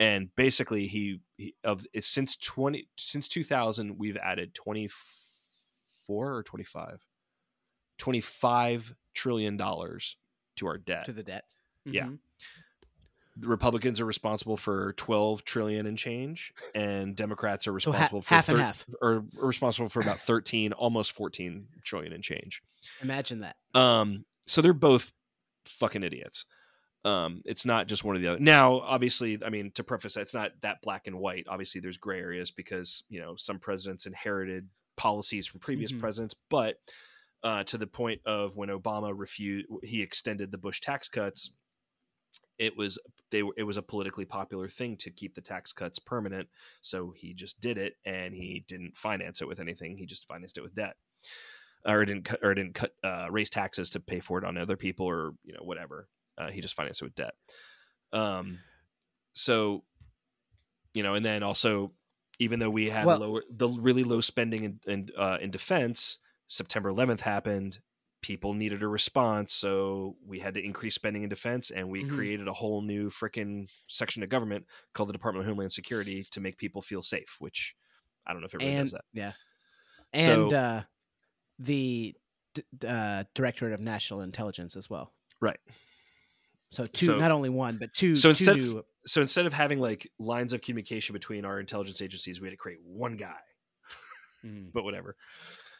[0.00, 7.06] and basically he, he of since 20 since 2000 we've added 24 or 25
[7.98, 10.16] 25 trillion dollars
[10.56, 11.44] to our debt to the debt.
[11.84, 12.08] Yeah.
[13.36, 18.22] The republicans are responsible for 12 trillion and change and democrats are So ha- responsible
[18.22, 18.84] for half and half.
[19.00, 22.62] are responsible for about 13 almost 14 trillion and change
[23.00, 23.56] Imagine that.
[23.74, 25.12] um, so they're both
[25.66, 26.44] fucking idiots.
[27.04, 28.38] Um, it's not just one or the other.
[28.40, 31.46] Now, obviously, I mean, to preface that, it's not that black and white.
[31.48, 35.98] Obviously, there's gray areas because you know some presidents inherited policies from previous Mhm.
[36.00, 36.76] presidents, but
[37.42, 41.50] uh, to the point of when Obama refused, he extended the Bush tax cuts.
[42.58, 42.98] It was
[43.30, 46.48] they were it was a politically popular thing to keep the tax cuts permanent,
[46.80, 49.96] so he just did it, and he didn't finance it with anything.
[49.96, 50.96] He just financed it with debt
[51.84, 54.76] or didn't cut or didn't cut uh, raise taxes to pay for it on other
[54.76, 56.08] people or you know whatever.
[56.38, 57.34] Uh, he just financed it with debt.
[58.12, 58.58] Um,
[59.32, 59.84] so
[60.94, 61.92] you know, and then also,
[62.38, 66.18] even though we had Well- lower the really low spending in in, uh, in defense,
[66.46, 67.80] September 11th happened.
[68.22, 72.14] People needed a response, so we had to increase spending in defense, and we Mhm.
[72.14, 76.40] created a whole new freaking section of government called the Department of Homeland Security to
[76.40, 77.36] make people feel safe.
[77.40, 77.74] Which
[78.26, 79.04] I don't know if everybody and does that.
[79.12, 79.32] yeah,
[80.14, 80.84] So- and uh,
[81.58, 82.14] the
[82.54, 85.12] d- uh, Directorate of National Intelligence as well.
[85.40, 85.58] Right.
[86.70, 88.14] So two, So- not only one, but two.
[88.14, 92.00] so two instead of- so instead of having like lines of communication between our intelligence
[92.00, 93.40] agencies, we had to create one guy.
[94.44, 94.72] Mm.
[94.72, 95.16] But whatever.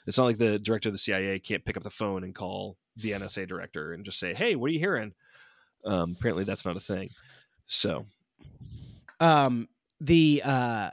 [0.06, 2.76] It's not like the director of the CIA can't pick up the phone and call
[2.96, 5.14] the NSA director and just say, "Hey, what are you hearing?"
[5.84, 7.10] Um, apparently, that's not a thing.
[7.64, 8.06] So,
[9.20, 9.68] um,
[10.00, 10.90] the uh,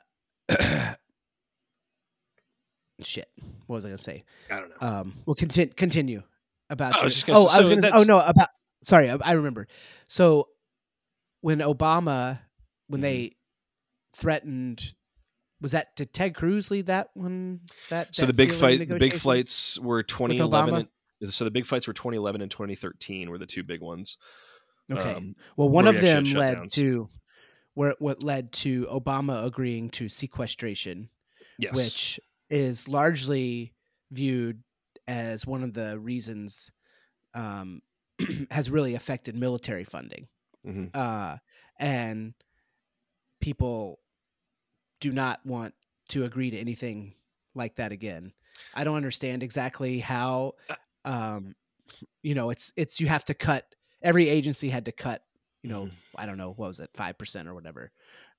[3.01, 3.29] shit.
[3.67, 4.23] What was I gonna say?
[4.49, 4.87] I don't know.
[4.87, 5.73] Um, we'll continue.
[5.73, 6.23] Continue
[6.69, 6.95] about.
[6.97, 7.91] Oh, I was gonna oh, say- I was gonna.
[7.93, 8.49] Oh no, about.
[8.81, 9.67] Sorry, I, I remember.
[10.07, 10.47] So
[11.41, 12.39] when Obama,
[12.87, 13.03] when Mhm.
[13.03, 13.35] they
[14.15, 14.93] threatened,
[15.61, 17.61] was that did Ted Cruz lead that one?
[17.89, 20.87] That so the big fight, the big flights were 2011.
[21.21, 24.17] And, so the big fights were 2011 and 2013 were the two big ones.
[24.91, 25.13] Okay.
[25.13, 27.09] Um, Well, one of them led to
[27.73, 31.09] where what led to Obama agreeing to sequestration,
[31.57, 31.75] yes.
[31.75, 32.19] which
[32.49, 33.73] is largely
[34.11, 34.63] viewed
[35.07, 36.71] as one of the reasons
[37.35, 37.81] um,
[38.51, 40.27] has really affected military funding.
[40.65, 40.95] Mhm.
[40.95, 41.37] Uh,
[41.79, 42.33] and
[43.39, 43.99] people
[44.99, 45.73] do not want
[46.09, 47.15] to agree to anything
[47.55, 48.33] like that again.
[48.73, 51.55] I don't understand exactly how Uh um,
[52.23, 55.23] you know, it's it's you have to cut every agency had to cut,
[55.63, 55.91] you know, Mhm.
[56.15, 57.91] I don't know, what was it, five percent or whatever.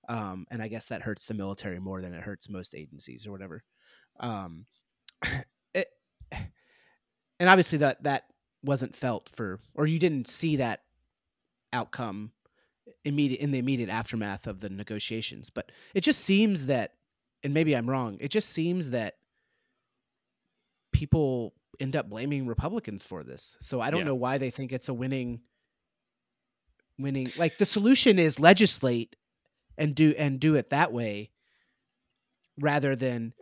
[0.08, 3.32] Um, and I guess that hurts the military more than it hurts most agencies or
[3.32, 3.62] whatever.
[4.20, 4.66] Um,
[5.74, 5.88] it,
[6.32, 8.24] and obviously that that
[8.62, 10.82] wasn't felt for, or you didn't see that
[11.72, 12.32] outcome
[13.04, 15.50] immediate in the immediate aftermath of the negotiations.
[15.50, 16.94] But it just seems that,
[17.42, 18.16] and maybe I'm wrong.
[18.20, 19.16] It just seems that
[20.92, 23.56] people end up blaming Republicans for this.
[23.60, 24.06] So I don't Yeah.
[24.06, 25.40] know why they think it's a winning
[26.98, 29.16] winning like the solution is legislate
[29.78, 31.30] and do and do it that way
[32.58, 33.32] rather than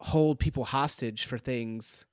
[0.00, 2.06] hold people hostage for things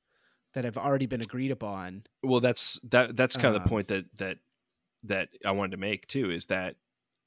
[0.53, 2.03] that have already been agreed upon.
[2.21, 4.39] well that's that that's kind of the Um, point that that
[5.03, 6.75] that i wanted to make too is that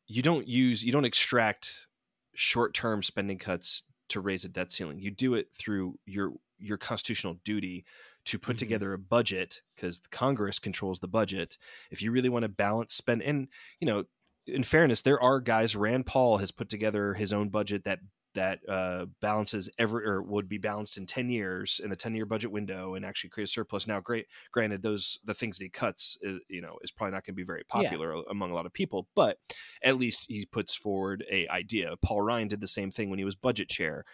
[0.06, 1.86] you don't use you don't extract
[2.34, 7.34] short-term spending cuts to raise a debt ceiling you do it through your your constitutional
[7.44, 7.84] duty
[8.26, 8.58] to put Mhm.
[8.58, 11.56] together a budget because the Congress controls the budget.
[11.90, 13.48] If you really want to balance spend, and
[13.80, 14.04] you know,
[14.46, 15.74] in fairness, there are guys.
[15.74, 18.00] Rand Paul has put together his own budget that
[18.34, 22.26] that uh, balances every or would be balanced in 10 years in the 10 year
[22.26, 23.86] budget window and actually create a surplus.
[23.86, 27.24] Now great granted those the things that he cuts is you know is probably not
[27.24, 27.82] going to be very Yeah.
[27.82, 29.38] popular among a lot of people but
[29.82, 31.94] at least he puts forward a idea.
[32.02, 34.04] Paul ryan did the same thing when he was budget chair.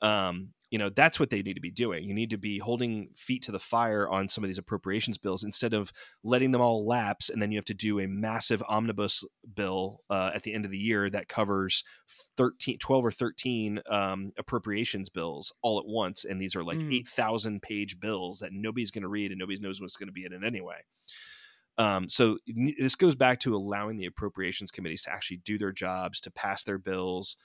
[0.00, 3.10] Um, you know that's what they need to be doing you need to be holding
[3.14, 5.92] feet to the fire on some of these appropriations bills instead of
[6.24, 9.22] letting them all lapse and then you have to do a massive omnibus
[9.54, 11.84] bill uh, at the end of the year that covers
[12.36, 17.00] 13 12 or 13 um, appropriations bills all at once and these are like Mm.
[17.00, 20.24] 8000 page bills that nobody's going to read and nobody knows what's going to be
[20.24, 20.78] in it anyway
[21.78, 22.38] um, so
[22.78, 26.64] this goes back to allowing the appropriations committees to actually do their jobs to pass
[26.64, 27.36] their bills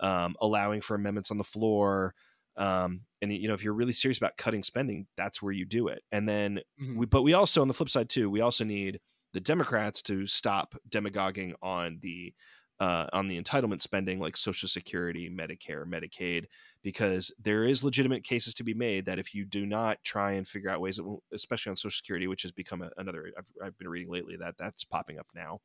[0.00, 2.14] um, allowing for amendments on the floor
[2.56, 5.88] um, and you know if you're really serious about cutting spending that's where you do
[5.88, 6.98] it and then Mhm.
[6.98, 9.00] we, but we also on the flip side too we also need
[9.32, 12.34] the democrats to stop demagoguing on the
[12.80, 16.46] uh, on the entitlement spending like social security medicare medicaid
[16.82, 20.48] because there is legitimate cases to be made that if you do not try and
[20.48, 23.48] figure out ways that will, especially on social security which has become a, another I've,
[23.62, 25.60] I've been reading lately that that's popping up now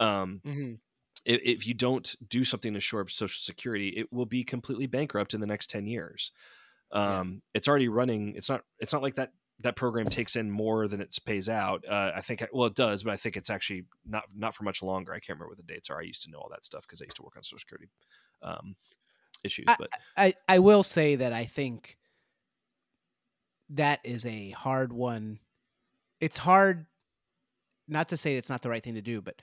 [0.00, 0.80] um, Mhm.
[1.24, 4.86] If, if you don't do something to shore up social security it will be completely
[4.86, 6.32] bankrupt in the next 10 years
[6.94, 7.20] Yeah.
[7.20, 10.88] um, it's already running it's not it's not like that that program takes in more
[10.88, 13.84] than it pays out uh, i think well it does but i think it's actually
[14.04, 16.30] not not for much longer i can't remember what the dates are i used to
[16.30, 17.88] know all that stuff because i used to work on social security
[18.42, 18.74] um,
[19.44, 21.96] issues I- but I, I will say that I think
[23.70, 25.38] that is a hard one.
[26.20, 26.86] It's hard
[27.88, 29.40] not to say it's not the right thing to do, but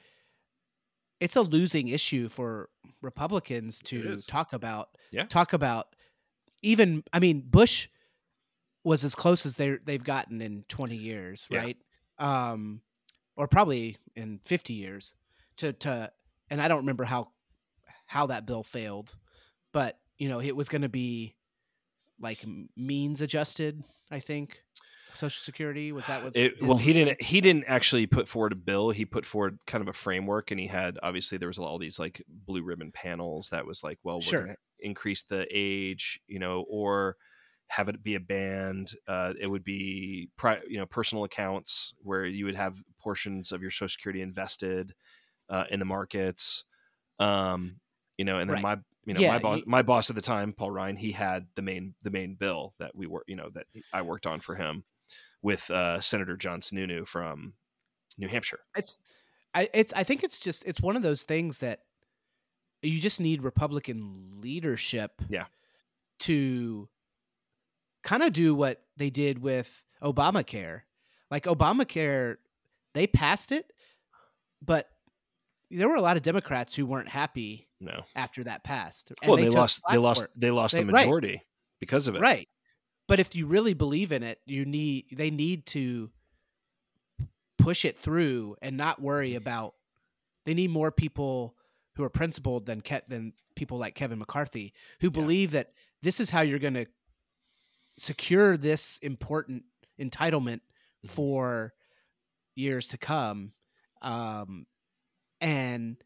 [1.19, 2.69] it's a losing issue for
[3.01, 4.89] Republicans to talk about.
[5.12, 5.25] Yeah.
[5.25, 5.95] Talk about
[6.62, 7.88] even I mean Bush
[8.84, 11.60] was as close as they they've gotten in 20 years, Yeah.
[11.60, 11.77] right?
[12.17, 12.82] Um
[13.36, 15.13] or probably in 50 years
[15.58, 16.12] to to
[16.49, 17.32] and I don't remember how
[18.05, 19.15] how that bill failed,
[19.71, 21.36] but you know, it was going to be
[22.19, 22.43] like
[22.75, 24.62] means adjusted, I think.
[25.15, 27.22] Social security was that what It, well, he didn't.
[27.22, 28.89] He didn't actually put forward a bill.
[28.91, 32.00] He put forward kind of a framework, and he had obviously there was all these
[32.00, 34.45] like blue ribbon panels that was like, well, we're Sure.
[34.48, 37.17] to increase the age, you know, or
[37.67, 38.93] have it be a band.
[39.08, 43.62] Uh, it would be, pri- you know, personal accounts where you would have portions of
[43.62, 44.93] your Social Security invested
[45.50, 46.63] uh, in the markets.
[47.19, 47.80] Um,
[48.17, 48.78] you know, and then Right.
[48.78, 51.12] my, you know, Yeah, my boss, you- my boss at the time, Paul Ryan, he
[51.12, 54.39] had the main, the main bill that we were, you know, that I worked on
[54.39, 54.84] for him
[55.41, 57.54] with uh, Senator John Sununu from
[58.17, 58.60] New Hampshire.
[58.75, 59.02] it's
[59.54, 61.80] I it's I think it's just it's one of those things that
[62.82, 65.45] you just need Republican leadership Yeah.
[66.19, 66.88] to
[68.04, 70.82] kind of do what they did with Obamacare.
[71.32, 72.38] Like Obamacare,
[72.93, 73.71] they passed it,
[74.62, 74.88] but
[75.71, 79.12] there were a lot of Democrats who weren't happy No, after that passed.
[79.21, 79.82] and well, they, took lost.
[79.89, 80.25] They lost.
[80.36, 81.06] They lost They- the right.
[81.06, 81.41] majority
[81.80, 82.21] because of it.
[82.21, 82.47] Right.
[83.10, 86.12] But if you really believe in it, you need they need to
[87.58, 89.74] push it through and not worry about
[90.45, 91.56] they need more people
[91.95, 96.30] who are principled than Ke- than people like Kevin McCarthy who believe that this is
[96.30, 96.86] how you're going to
[97.98, 99.63] secure this important
[100.00, 100.62] entitlement
[101.06, 101.10] Mhm.
[101.10, 101.74] for
[102.56, 103.54] years to come.
[104.02, 104.67] Um
[105.41, 105.98] and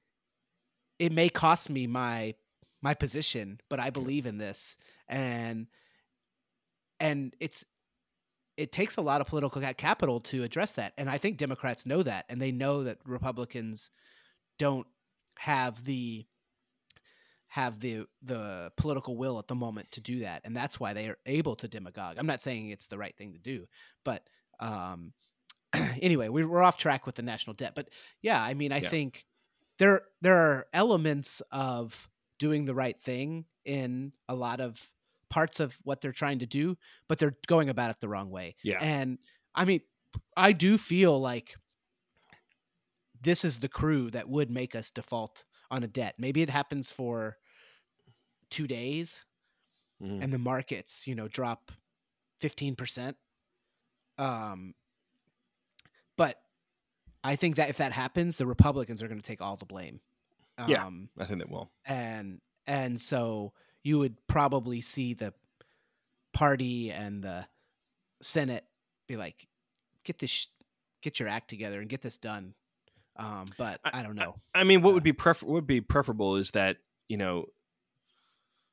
[0.99, 2.35] it may cost me my
[2.81, 4.77] my position but i believe in this.
[5.07, 5.67] And
[7.03, 7.63] and it's
[8.57, 12.01] it takes a lot of political capital to address that and i think democrats know
[12.01, 13.89] that and they know that republicans
[14.57, 14.87] don't
[15.37, 16.25] have the
[17.47, 21.07] have the the political will at the moment to do that and that's why they
[21.07, 23.67] are able to demagogue i'm not saying it's the right thing to do
[24.03, 24.27] but
[24.59, 25.13] um
[26.01, 27.89] anyway we, we're off track with the national debt but
[28.21, 28.89] yeah i mean i Yeah.
[28.89, 29.25] think
[29.77, 32.07] there there are elements of
[32.39, 34.89] doing the right thing in a lot of
[35.33, 38.55] parts of what they're trying to do but they're going about it the wrong way
[38.63, 38.77] Yeah.
[38.81, 39.17] and
[39.55, 39.81] i mean
[40.37, 41.55] i do feel like
[43.21, 46.91] this is the crew that would make us default on a debt maybe it happens
[46.91, 47.37] for
[48.51, 49.25] two days
[50.01, 50.23] Mhm.
[50.23, 51.71] and the markets you know drop
[52.41, 53.15] 15%
[54.19, 54.75] um
[56.17, 56.41] but
[57.23, 59.99] i think that if that happens the republicans are going to take all the blame
[60.67, 60.85] Yeah.
[60.85, 61.71] um I think that will.
[61.85, 65.33] and and so you would probably see the
[66.33, 67.45] party and the
[68.21, 68.65] senate
[69.07, 69.47] be like
[70.03, 70.47] get this sh-
[71.01, 72.53] get your act together and get this done.
[73.17, 74.35] Um but i, don't know.
[74.55, 76.77] I mean, what Uh, would be prefer- would be preferable is that
[77.09, 77.45] you know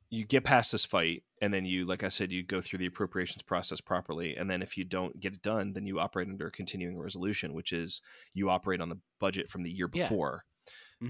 [0.09, 2.87] you get past this fight and then you like i said you go through the
[2.87, 4.37] appropriations process properly.
[4.37, 7.53] And then if you don't get it done then you operate under a continuing resolution
[7.53, 8.01] which is
[8.33, 10.05] you operate on the budget from the year Yeah.
[10.05, 10.45] before.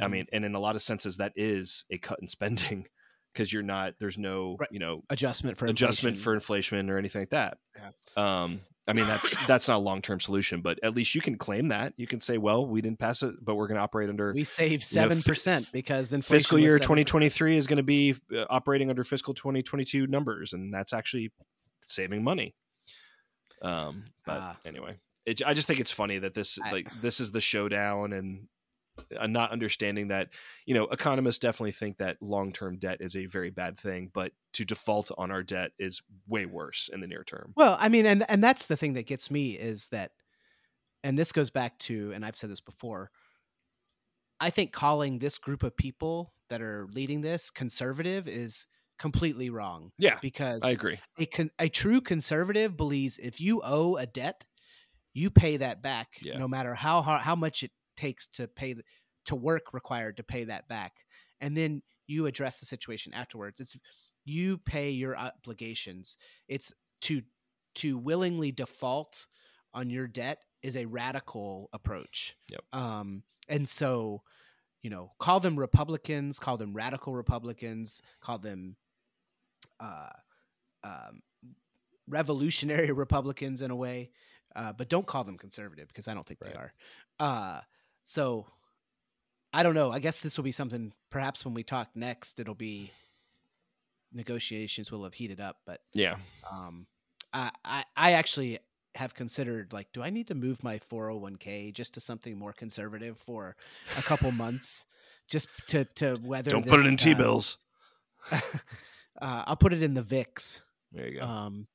[0.00, 2.86] I mean and in a lot of senses that is a cut in spending
[3.32, 4.68] because you're not there's no Right.
[4.72, 6.24] you know adjustment for adjustment inflation.
[6.24, 8.42] for inflation or anything like that Yeah.
[8.42, 11.68] um i mean that's that's not a long-term solution but at least you can claim
[11.68, 14.32] that you can say well we didn't pass it but we're going to operate under
[14.32, 18.88] we save seven percent because inflation fiscal year 2023 is going to be uh, operating
[18.90, 21.30] under fiscal 2022 numbers and that's actually
[21.82, 22.54] saving money
[23.62, 24.56] um but Ah.
[24.64, 28.12] anyway it, i just think it's funny that this I- like this is the showdown
[28.12, 28.48] and
[29.18, 30.28] uh, not understanding that
[30.66, 34.64] you know economists definitely think that long-term debt is a very bad thing but to
[34.64, 38.24] default on our debt is way worse in the near term Well, I mean, and
[38.28, 40.12] and that's the thing that gets me is that,
[41.04, 43.10] and this goes back to, and I've said this before.
[44.40, 48.66] I think calling this group of people that are leading this conservative is
[48.98, 53.96] completely wrong yeah because i agree a con- a true conservative believes if you owe
[53.96, 54.44] a debt,
[55.14, 56.38] you pay that back, Yeah.
[56.38, 58.82] no matter how hard, how much it takes to pay the,
[59.26, 60.92] to work required to pay that back,
[61.40, 63.60] and then you address the situation afterwards.
[63.60, 63.76] It's
[64.24, 66.16] you pay your obligations.
[66.48, 67.22] It's to
[67.76, 69.26] to willingly default
[69.72, 72.36] on your debt is a radical approach.
[72.50, 72.60] Yep.
[72.72, 74.22] Um, and so,
[74.82, 78.76] you know, call them Republicans, call them radical Republicans, call them
[79.78, 80.10] uh,
[80.84, 81.22] um,
[82.08, 84.10] revolutionary Republicans in a way,
[84.56, 86.52] uh, but don't call them conservative because I don't think Right.
[86.52, 86.72] they are.
[87.18, 87.60] Uh,
[88.10, 88.46] so
[89.52, 89.92] I don't know.
[89.92, 90.92] I guess this will be something.
[91.10, 92.90] Perhaps when we talk next, it'll be
[94.12, 95.58] negotiations will have heated up.
[95.66, 96.16] But yeah
[96.50, 96.86] um,
[97.32, 98.58] I, I I actually
[98.96, 103.16] have considered like, do I need to move my 401k just to something more conservative
[103.18, 103.54] for
[103.96, 104.84] a couple months,
[105.28, 106.50] just to to weather.
[106.50, 107.58] don't put it in this, uh, t-bills
[108.32, 108.40] uh,
[109.22, 110.60] I'll put it in the VIX.
[110.92, 111.66] there you go Um,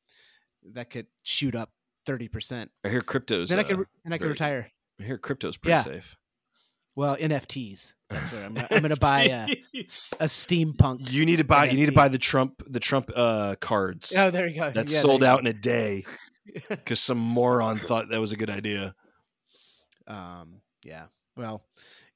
[0.74, 1.72] that could shoot up
[2.06, 2.72] thirty percent.
[2.84, 4.70] i hear cryptos Then I uh, could re- then I could retire.
[5.00, 5.82] i hear crypto's pretty Yeah.
[5.84, 6.18] safe
[6.96, 7.94] Well, NFTs.
[8.10, 8.54] That's what I'm.
[8.54, 9.24] Gonna, I'm gonna buy
[9.74, 11.12] a steampunk.
[11.12, 11.66] You need to buy.
[11.66, 14.72] You need to buy the Trump the Trump uh, cards Oh, there you go.
[14.72, 16.06] that Yeah, sold there out in a day
[16.70, 18.96] because some moron thought that was a good idea.
[20.08, 20.62] um.
[20.84, 21.06] Yeah.
[21.36, 21.66] Well,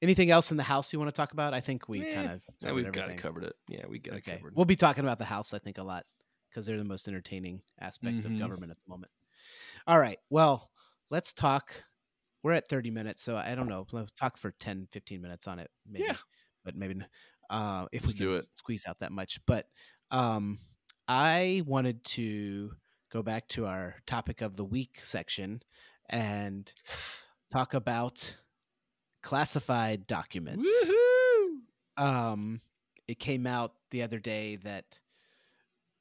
[0.00, 1.52] anything else in the house you want to talk about?
[1.52, 3.44] I think we Eh, kind of Yeah, we've got it covered.
[3.44, 3.52] It.
[3.68, 4.32] Yeah, we got Okay.
[4.32, 4.54] it covered.
[4.56, 6.06] We'll be talking about the house, I think, a lot
[6.48, 8.24] because they're the most entertaining aspect Mhm.
[8.26, 9.12] of government at the moment.
[9.86, 10.18] All right.
[10.30, 10.70] Well,
[11.10, 11.84] let's talk.
[12.42, 13.86] We're at 30 minutes, so I don't know.
[13.92, 16.04] Let's talk for 10, 15 minutes on it, maybe.
[16.06, 16.16] Yeah.
[16.64, 16.96] But maybe
[17.50, 19.40] uh, if Let's we can squeeze out that much.
[19.46, 19.66] But
[20.10, 20.58] um,
[21.08, 22.72] I wanted to
[23.10, 25.62] go back to our topic of the week section
[26.08, 26.72] and
[27.52, 28.36] talk about
[29.22, 32.02] classified documents Woohoo!
[32.02, 32.60] um
[33.06, 34.98] it came out the other day that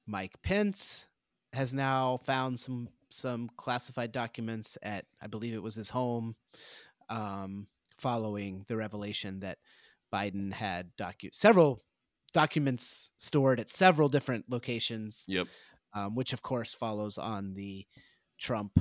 [0.06, 1.06] Mike Pence
[1.54, 6.36] has now found some some classified documents at I believe it was his home
[7.10, 7.68] um
[7.98, 9.58] following the revelation that
[10.14, 11.84] Biden had docu- several
[12.34, 15.48] documents stored at several different locations Yep.
[15.94, 17.86] um, which of course follows on the
[18.38, 18.80] Trump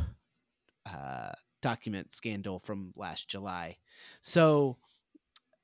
[0.86, 3.76] uh, document scandal from last July.
[4.20, 4.76] So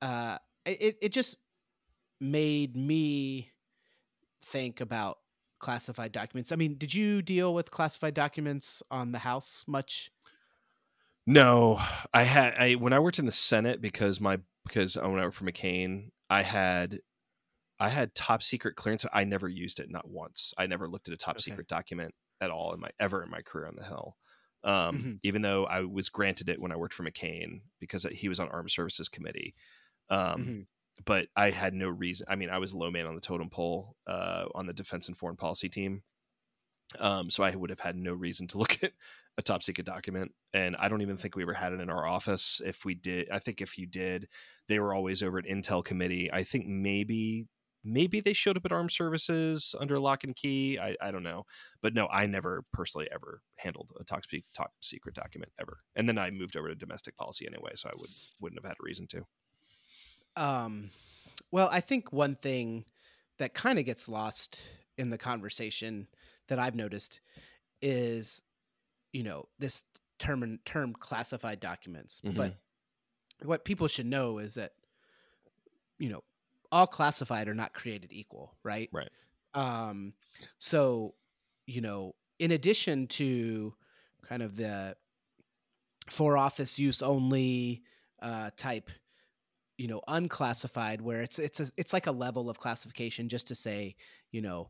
[0.01, 1.37] uh, it it just
[2.19, 3.51] made me
[4.43, 5.17] think about
[5.65, 6.51] classified documents.
[6.51, 10.11] I mean, did you deal with classified documents on the House much?
[11.27, 11.79] No,
[12.13, 15.45] I had I when I worked in the Senate because my because I worked for
[15.45, 16.99] McCain, I had
[17.79, 19.05] I had top secret clearance.
[19.13, 20.53] I never used it, not once.
[20.57, 21.41] I never looked at a top Okay.
[21.41, 24.17] secret document at all in my ever in my career on the Hill.
[24.63, 25.19] Um, Mhm.
[25.23, 28.49] Even though I was granted it when I worked for McCain because he was on
[28.49, 29.55] Armed Services Committee.
[30.09, 30.65] Um, Mhm.
[31.03, 32.25] But I had no reason.
[32.29, 35.17] I mean, I was low man on the totem pole uh, on the Defense and
[35.17, 36.03] Foreign Policy team.
[36.99, 38.93] Um, so I would have had no reason to look at
[39.37, 40.31] a top secret document.
[40.53, 42.61] And I don't even think we ever had it in our office.
[42.65, 44.27] If we did, I think if you did,
[44.67, 46.31] they were always over at Intel committee.
[46.31, 47.47] I think maybe
[47.87, 50.79] maybe they showed up at armed services under lock and key.
[50.79, 51.43] I, I don't know.
[51.81, 54.23] But no, I never personally ever handled a top,
[54.55, 55.77] top secret document ever.
[55.95, 58.09] And then I moved over to domestic policy anyway, so I would
[58.41, 59.25] wouldn't have had a reason to.
[60.37, 60.89] Um,
[61.51, 62.85] well, I think one thing
[63.37, 64.63] that kind of gets lost
[64.97, 66.07] in the conversation
[66.47, 67.19] that I've noticed
[67.81, 68.41] is,
[69.11, 69.83] you know, this
[70.19, 72.21] term term classified documents.
[72.23, 72.55] But
[73.43, 74.73] what people should know is that,
[75.99, 76.23] you know,
[76.71, 78.89] all classified are not created equal, right?
[78.91, 79.09] Right.
[79.53, 80.13] Um,
[80.57, 81.15] so,
[81.65, 83.73] you know, in addition to
[84.27, 84.95] kind of the
[86.09, 87.83] for office use only
[88.21, 88.89] uh, type
[89.77, 93.55] you know unclassified where it's it's a, it's like a level of classification just to
[93.55, 93.95] say
[94.31, 94.69] you know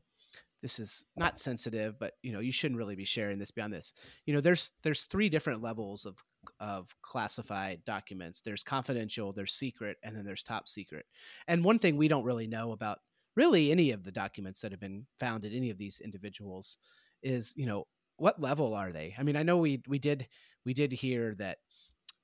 [0.62, 3.94] this is not sensitive but you know you shouldn't really be sharing this beyond this.
[4.26, 6.16] You know there's there's three different levels of
[6.60, 8.42] of classified documents.
[8.42, 11.06] There's confidential there's secret and then there's top secret.
[11.48, 13.00] And one thing we don't really know about
[13.36, 16.80] really any of the documents that have been found at any of these individuals
[17.22, 17.86] is you know
[18.18, 19.14] what level are they?
[19.20, 20.28] I mean i know we we did
[20.66, 21.60] we did hear that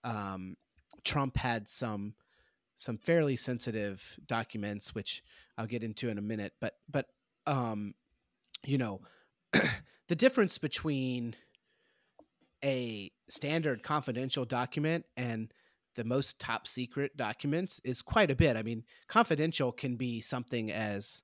[0.03, 0.55] um
[1.03, 2.15] trump had some
[2.81, 5.23] some fairly sensitive documents which
[5.57, 7.07] i'll get into in a minute but but
[7.47, 7.93] um
[8.65, 9.01] you know
[10.07, 11.35] the difference between
[12.63, 15.53] a standard confidential document and
[15.95, 18.55] the most top secret documents is quite a bit.
[18.55, 21.23] I mean, confidential can be something as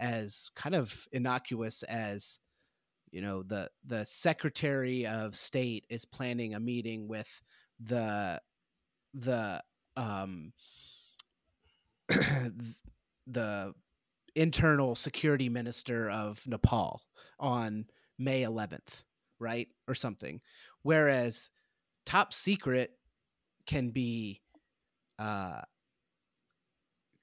[0.00, 2.38] as kind of innocuous as
[3.10, 7.42] you know the the secretary of state is planning a meeting with
[7.78, 8.40] the
[9.14, 9.62] the
[9.96, 10.52] um
[13.26, 13.74] the
[14.34, 17.02] internal security minister of Nepal
[17.38, 17.86] on
[18.18, 19.02] May 11th,
[19.38, 19.68] right?
[19.88, 20.40] Or something.
[20.82, 21.50] Whereas
[22.06, 22.90] top secret
[23.66, 24.40] can be
[25.18, 25.62] uh,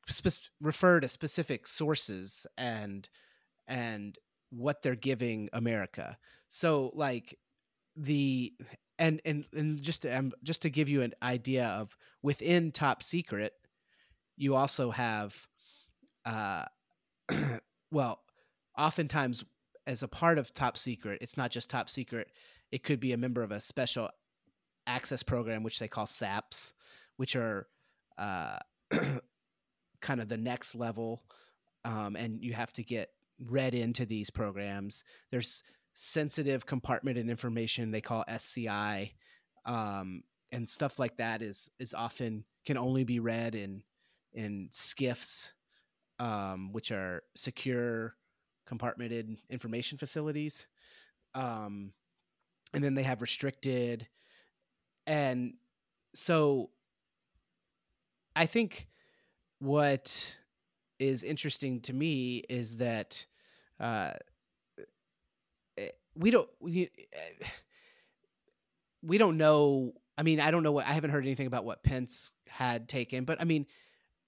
[0.07, 3.07] spe- refer to specific sources and
[3.67, 4.17] and
[4.51, 6.17] what they're giving America.
[6.47, 7.37] So like
[7.95, 8.53] the
[8.97, 13.03] and and and just to, um, just to give you an idea of within top
[13.03, 13.53] secret,
[14.39, 15.47] you also have
[16.25, 16.65] uh
[17.91, 18.21] well,
[18.77, 19.43] oftentimes
[19.85, 22.31] as a part of top secret, it's not just top secret.
[22.71, 24.09] It could be a member of a special
[24.87, 26.73] access program, which they call SAPs,
[27.17, 27.67] which are
[28.17, 28.59] uh,
[30.01, 31.23] kind of the next level.
[31.85, 33.09] Um, and you have to get
[33.45, 35.03] read into these programs.
[35.31, 35.63] There's
[35.93, 39.13] sensitive compartmented information they call SCI,
[39.65, 43.83] um, and stuff like that is is often can only be read in
[44.33, 45.51] in SCIFs
[46.19, 48.15] um, which are secure
[48.69, 50.67] compartmented information facilities.
[51.33, 51.93] Um,
[52.73, 54.07] and then they have restricted
[55.07, 55.55] and
[56.13, 56.69] so
[58.35, 58.87] I think
[59.59, 60.37] what
[60.99, 63.25] is interesting to me is that
[63.79, 64.13] uh,
[65.77, 67.45] eh, we don't we, eh,
[69.01, 69.93] we don't know.
[70.17, 73.23] I mean, I don't know what I haven't heard anything about what Pence had taken,
[73.23, 73.65] but I mean,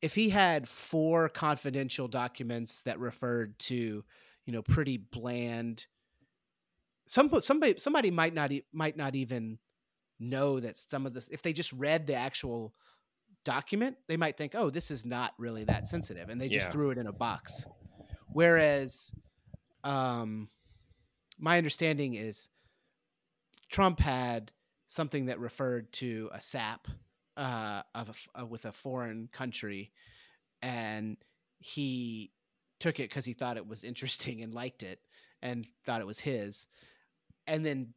[0.01, 4.03] if he had four confidential documents that referred to,
[4.45, 5.85] you know, pretty bland.
[7.07, 9.59] Some somebody somebody might not might not even
[10.19, 12.73] know that some of the if they just read the actual
[13.43, 16.71] document, they might think, "Oh, this is not really that sensitive," and they just Yeah.
[16.71, 17.65] threw it in a box.
[18.33, 19.13] Whereas,
[19.83, 20.49] um,
[21.37, 22.49] my understanding is
[23.69, 24.51] Trump had
[24.87, 26.87] something that referred to a SAP
[27.37, 29.91] uh, of a uh, with a foreign country,
[30.61, 31.17] and
[31.59, 32.31] he
[32.79, 34.99] took it because he thought it was interesting and liked it
[35.41, 36.67] and thought it was his,
[37.47, 37.93] and then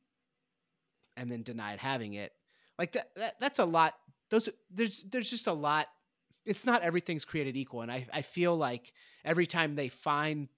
[1.16, 2.32] and then denied having it.
[2.78, 3.94] Like that, that that's a lot.
[4.30, 5.86] Those there's there's just a lot.
[6.44, 8.92] It's not everything's created equal, and I I feel like
[9.24, 10.48] every time they find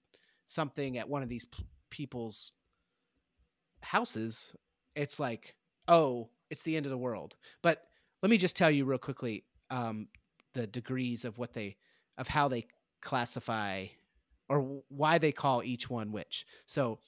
[0.45, 2.51] something at one of these p- people's
[3.81, 4.55] houses,
[4.95, 5.55] it's like
[5.87, 7.35] oh, it's the end of the world.
[7.61, 7.83] But
[8.21, 10.07] let me just tell you real quickly um,
[10.53, 11.77] the degrees of what they
[12.17, 12.65] of how they
[13.01, 13.85] classify
[14.49, 16.45] or why they call each one which.
[16.65, 16.99] So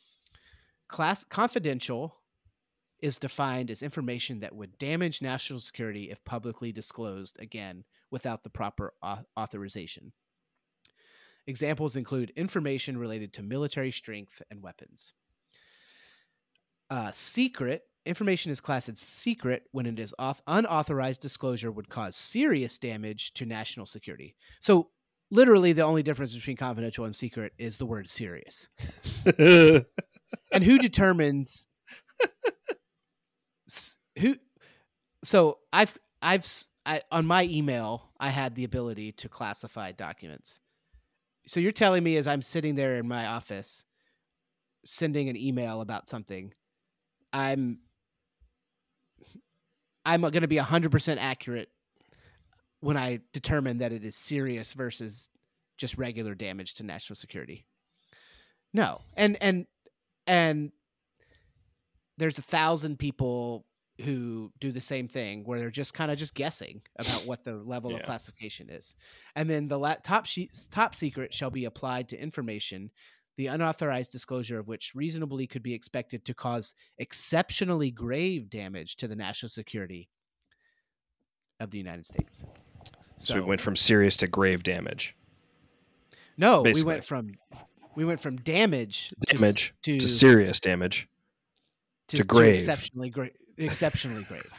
[0.87, 2.15] class confidential
[2.99, 8.49] is defined as information that would damage national security if publicly disclosed again without the
[8.49, 10.11] proper au- authorization.
[11.47, 15.13] Examples include information related to military strength and weapons.
[16.89, 22.15] Uh, secret information is classed as secret when it is auth- unauthorized disclosure would cause
[22.15, 24.35] serious damage to national security.
[24.59, 24.89] So,
[25.31, 28.67] literally, the only difference between confidential and secret is the word serious.
[30.51, 31.67] and who determines
[34.17, 34.35] who
[35.23, 36.45] so i've i've
[36.85, 40.59] I, on my email i had the ability to classify documents
[41.47, 43.83] so you're telling me as i'm sitting there in my office
[44.85, 46.53] sending an email about something
[47.31, 47.79] i'm
[50.11, 51.69] i'm going to be 100% accurate
[52.81, 55.29] when i determine that it is serious versus
[55.79, 57.65] just regular damage to national security.
[58.73, 59.01] No.
[59.15, 59.65] And and
[60.27, 60.71] and
[62.17, 63.65] there's a thousand people
[64.03, 67.55] who do the same thing where they're just kind of just guessing about what the
[67.65, 68.93] level of classification is.
[69.35, 72.91] And then the la- top sheet top secret shall be applied to information
[73.39, 79.07] the unauthorized disclosure of which reasonably could be expected to cause exceptionally grave damage to
[79.07, 80.09] the national security
[81.61, 82.43] of the united states
[83.15, 85.15] So, we went from serious to grave damage.
[86.35, 86.83] No, basically.
[86.83, 87.31] we went from
[87.95, 91.07] we went from damage to Damage to, to serious damage.
[92.09, 92.55] to, to grave.
[92.55, 94.51] exceptionally great exceptionally grave.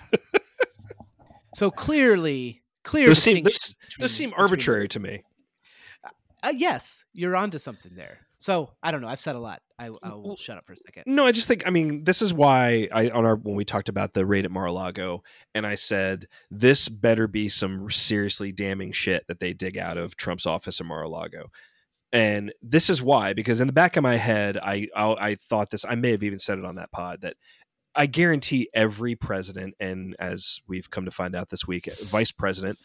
[1.55, 5.23] so clearly, clear Those seem, those, those seem arbitrary to me.
[6.43, 8.19] Uh, yes, you're onto something there.
[8.39, 9.09] So I don't know.
[9.09, 9.61] I've said a lot.
[9.79, 11.05] I, I will Well, shut up for a second.
[11.07, 13.91] No, I just think I mean this is why I on our when we talked
[13.91, 15.23] about the raid at Mar-a-Lago
[15.55, 20.17] and I said this better be some seriously damning shit that they dig out of
[20.17, 21.51] Trump's office at Mar-a-Lago.
[22.13, 25.69] And this is why because in the back of my head I I, I thought
[25.71, 27.37] this I may have even said it on that pod that
[27.95, 32.79] I guarantee every president and as we've come to find out this week vice president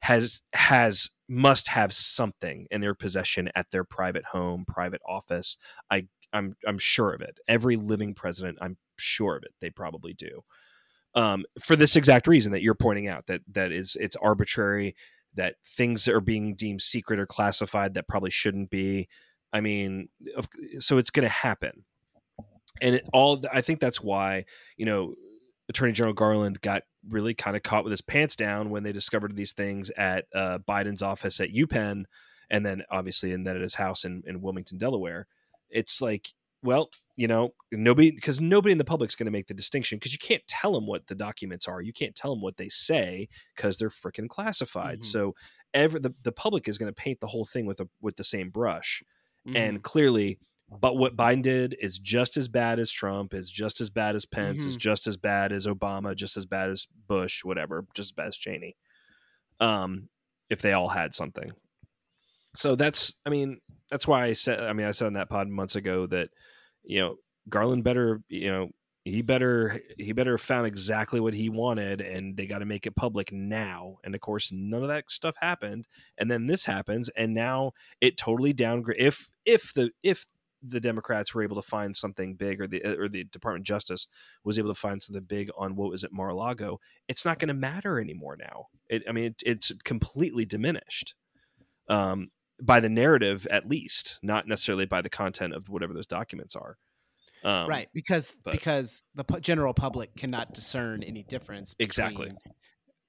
[0.00, 5.56] has has must have something in their possession at their private home, private office.
[5.90, 7.38] I I'm I'm sure of it.
[7.48, 9.54] Every living president, I'm sure of it.
[9.60, 10.42] They probably do.
[11.14, 14.94] Um, for this exact reason that you're pointing out that that is it's arbitrary
[15.34, 19.08] that things are being deemed secret or classified that probably shouldn't be.
[19.52, 20.08] I mean,
[20.78, 21.84] so it's going to happen,
[22.80, 23.42] and it all.
[23.52, 24.44] I think that's why
[24.76, 25.14] you know
[25.70, 29.34] Attorney General Garland got really kind of caught with his pants down when they discovered
[29.36, 32.04] these things at uh, Biden's office at UPenn,
[32.50, 35.26] and then obviously and then at his house in, in Wilmington, Delaware.
[35.70, 36.28] It's like,
[36.62, 40.12] well, you know, nobody because nobody in the public's going to make the distinction because
[40.12, 41.80] you can't tell them what the documents are.
[41.80, 45.00] You can't tell them what they say because they're freaking classified.
[45.00, 45.04] Mhm.
[45.04, 45.34] So
[45.72, 48.24] ever the, the public is going to paint the whole thing with a with the
[48.24, 49.02] same brush
[49.48, 49.56] Mhm.
[49.56, 50.38] and clearly
[50.80, 54.24] but what biden did is just as bad as trump is just as bad as
[54.24, 54.80] pence is Mhm.
[54.80, 58.36] just as bad as obama just as bad as bush whatever just as bad as
[58.36, 58.76] cheney
[59.60, 60.08] um
[60.48, 61.50] if they all had something
[62.56, 63.60] so that's i mean
[63.90, 66.28] that's why i said i mean i said on that pod months ago that
[66.82, 67.16] you know
[67.48, 68.68] garland better you know
[69.04, 72.94] he better he better found exactly what he wanted and they got to make it
[72.94, 75.86] public now and of course none of that stuff happened
[76.18, 80.26] and then this happens and now it totally downgrade if if the if
[80.62, 84.06] the democrats were able to find something big or the or the department of justice
[84.44, 87.54] was able to find something big on what was at mar-a-lago it's not going to
[87.54, 88.66] matter anymore now.
[88.88, 91.14] It, i mean it, it's completely diminished
[91.88, 92.30] um
[92.62, 96.76] by the narrative at least not necessarily by the content of whatever those documents are.
[97.42, 102.32] Um, right because but- because the general public cannot discern any difference Exactly.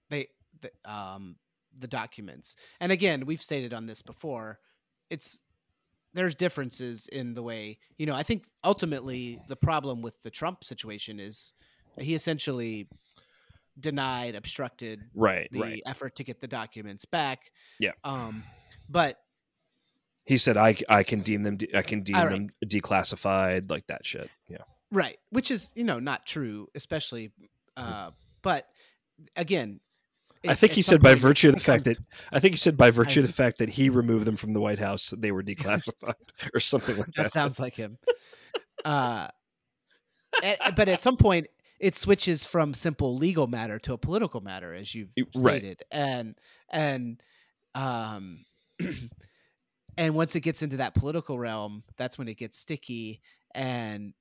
[0.10, 0.28] they
[0.62, 1.36] the, um
[1.78, 2.56] the documents.
[2.80, 4.58] And again we've stated on this before
[5.10, 5.42] it's
[6.14, 10.64] there's differences in the way you know i think ultimately the problem with the trump
[10.64, 11.54] situation is
[11.98, 12.88] he essentially
[13.80, 15.82] denied obstructed right the right.
[15.86, 17.52] effort to get the documents back.
[17.80, 17.92] Yeah.
[18.04, 18.44] um
[18.90, 19.18] but
[20.26, 22.30] he said i, I can deem them de- i can deem right.
[22.30, 24.30] them declassified like that shit.
[24.48, 24.58] Yeah.
[24.92, 27.32] Right which is you know not true especially
[27.78, 28.68] uh but
[29.36, 29.80] again
[30.48, 31.98] I think he said by virtue of the fact that
[32.32, 34.62] I think he said by virtue of the fact that he removed them from the
[34.62, 36.16] White House, they were declassified
[36.54, 37.16] or something like that.
[37.24, 37.98] that sounds like him
[38.86, 39.28] uh
[40.44, 41.46] a- but at some point
[41.80, 45.60] it switches from simple legal matter to a political matter as you've Y- right.
[45.62, 46.36] stated and
[46.72, 47.22] and
[47.76, 48.44] um
[49.98, 53.22] and once it gets into that political realm that's when it gets sticky
[53.54, 54.14] and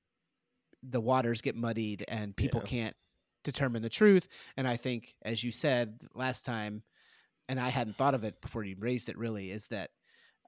[0.82, 2.68] the waters get muddied and people Yeah.
[2.68, 2.96] can't
[3.44, 6.82] determine the truth and i think as you said last time
[7.48, 9.90] and i hadn't thought of it before you raised it really is that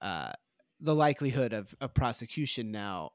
[0.03, 0.33] uh
[0.83, 3.13] the likelihood of, of prosecution now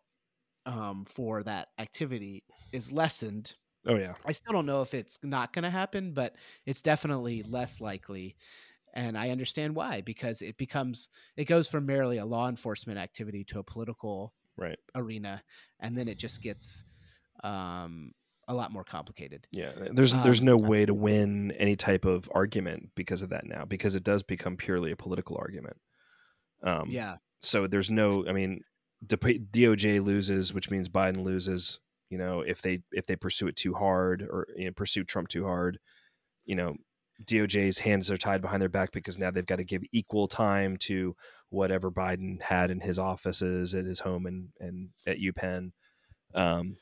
[0.66, 3.54] um, for that activity is lessened.
[3.88, 7.44] Oh yeah, I still don't know if it's not going to happen, but it's definitely
[7.44, 8.36] less likely.
[8.94, 13.44] And I understand why, because it becomes, it goes from merely a law enforcement activity
[13.46, 14.80] to a political right.
[14.96, 15.44] arena.
[15.80, 16.84] And then it just gets
[17.44, 18.14] um,
[18.48, 19.48] a lot more complicated.
[19.52, 23.46] Yeah, there's there's Um, no way to win any type of argument because of that
[23.46, 25.78] now, because it does become purely a political argument.
[26.64, 27.18] Um, yeah.
[27.42, 28.62] So there's no, I mean,
[29.06, 31.80] the DOJ loses, which means Biden loses.
[32.10, 35.28] You know, if they if they pursue it too hard or you know, pursue Trump
[35.28, 35.78] too hard,
[36.46, 36.76] you know,
[37.26, 40.78] DOJ's hands are tied behind their back because now they've got to give equal time
[40.78, 41.16] to
[41.50, 45.72] whatever Biden had in his offices at his home and and at UPenn.
[46.34, 46.78] Um,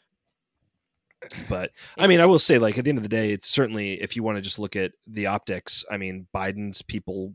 [1.49, 4.01] but I mean, I will say, like at the end of the day, it's certainly
[4.01, 5.83] if you want to just look at the optics.
[5.91, 7.33] I mean, Biden's people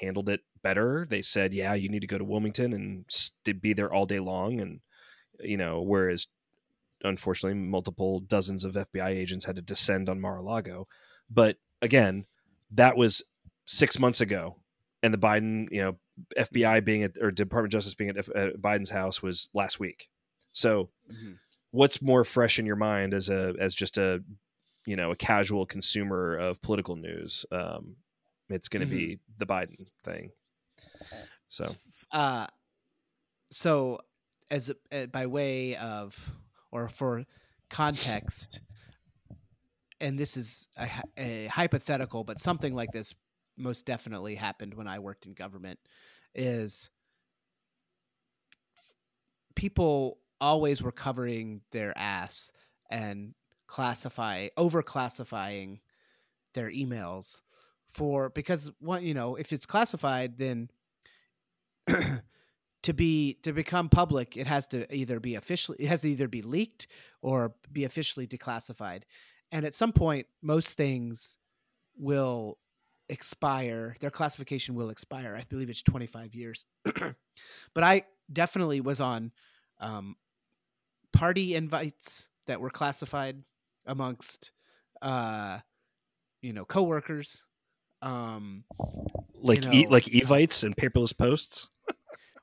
[0.00, 1.06] handled it better.
[1.08, 4.20] They said, "Yeah, you need to go to Wilmington and st- be there all day
[4.20, 4.80] long," and
[5.40, 6.26] you know, whereas
[7.04, 10.86] unfortunately, multiple dozens of FBI agents had to descend on Mar-a-Lago.
[11.30, 12.26] But again,
[12.70, 13.22] that was
[13.66, 14.56] six months ago,
[15.02, 15.96] and the Biden, you know,
[16.38, 19.80] FBI being at or Department of Justice being at, F- at Biden's house was last
[19.80, 20.08] week.
[20.52, 21.38] So Mhm.
[21.72, 24.24] What's more fresh in your mind as a as just a
[24.86, 27.96] you know a casual consumer of political news um
[28.50, 28.90] It's going to Mhm.
[28.90, 30.32] be the Biden thing.
[31.48, 31.76] So
[32.12, 32.46] uh
[33.50, 33.98] so
[34.50, 36.32] as a, uh, by way of
[36.70, 37.24] or for
[37.70, 38.60] context
[40.00, 43.14] and this is a, a hypothetical but something like this
[43.56, 45.78] most definitely happened when i worked in government
[46.34, 46.88] is
[49.54, 52.52] people always were covering their ass
[52.90, 53.34] and
[53.66, 55.80] classify over classifying
[56.52, 57.40] their emails
[57.88, 60.68] for because one you know if it's classified then
[62.82, 66.28] to be to become public it has to either be officially it has to either
[66.28, 66.86] be leaked
[67.22, 69.02] or be officially declassified.
[69.50, 71.38] And at some point most things
[71.96, 72.58] will
[73.08, 75.36] expire their classification will expire.
[75.38, 76.64] I believe it's 25 years.
[77.74, 79.32] But i definitely was on
[79.80, 80.16] um,
[81.12, 83.42] party invites that were classified
[83.86, 84.52] amongst
[85.02, 85.58] uh
[86.40, 87.44] you know coworkers
[88.02, 88.64] um
[89.34, 91.68] like know, e- like evites and paperless posts.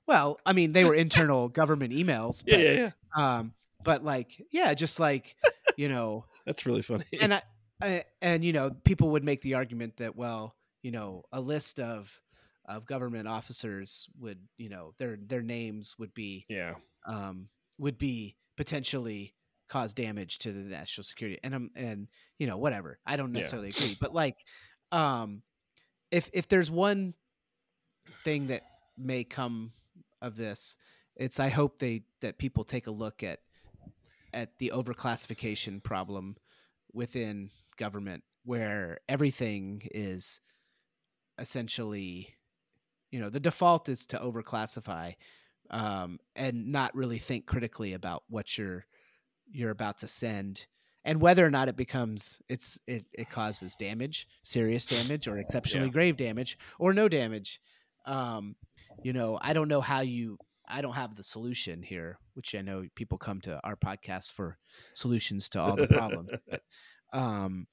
[0.07, 3.37] well i mean they were internal government emails Yeah, but, yeah, yeah.
[3.37, 3.53] um
[3.83, 5.35] but like yeah just like
[5.77, 7.05] you know That's really funny.
[7.21, 7.41] and I,
[7.81, 11.79] I and you know people would make the argument that well you know a list
[11.79, 12.11] of
[12.67, 16.75] of government officers would you know their their names would be yeah,
[17.07, 19.33] um would be potentially
[19.69, 23.37] cause damage to the national security and um and you know whatever i don't Yeah.
[23.39, 24.35] necessarily agree but like
[24.91, 25.43] um
[26.11, 27.13] if if there's one
[28.25, 28.63] thing that
[28.97, 29.71] may come
[30.21, 30.75] of this
[31.15, 33.39] it's i hope they that people take a look at
[34.33, 36.35] at the overclassification problem
[36.91, 40.41] within government where everything is
[41.37, 42.35] essentially
[43.09, 45.15] you know the default is to overclassify
[45.71, 48.85] um, and not really think critically about what you're
[49.51, 50.65] you're about to send
[51.05, 55.87] and whether or not it becomes it's it, it causes damage serious damage or exceptionally
[55.87, 55.93] Yeah.
[55.93, 57.59] grave damage or no damage
[58.05, 58.55] um,
[59.03, 62.61] you know i don't know how you i don't have the solution here which i
[62.61, 64.57] know people come to our podcast for
[64.93, 66.61] solutions to all the problems but
[67.13, 67.65] um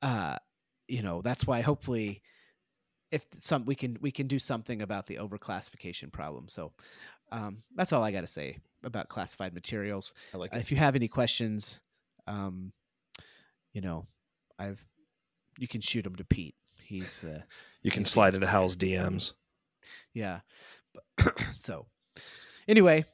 [0.00, 0.36] uh
[0.88, 2.22] you know that's why hopefully
[3.10, 6.72] if some we can we can do something about the overclassification problem so
[7.32, 10.12] um that's all i got to say about classified materials.
[10.34, 10.60] I like Uh, it.
[10.60, 11.80] if you have any questions
[12.26, 12.72] um
[13.72, 14.06] you know
[14.58, 14.84] i've
[15.58, 16.54] you can shoot them to pete.
[16.82, 17.40] He's uh
[17.82, 19.32] You can slide into Hal's DMs.
[20.12, 20.40] yeah.
[21.16, 21.86] But- so
[22.68, 23.04] anyway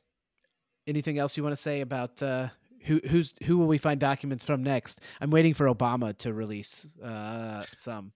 [0.86, 2.48] anything else you want to say about uh
[2.86, 5.00] who who's who will we find documents from next?
[5.20, 8.12] I'm waiting for obama to release uh some.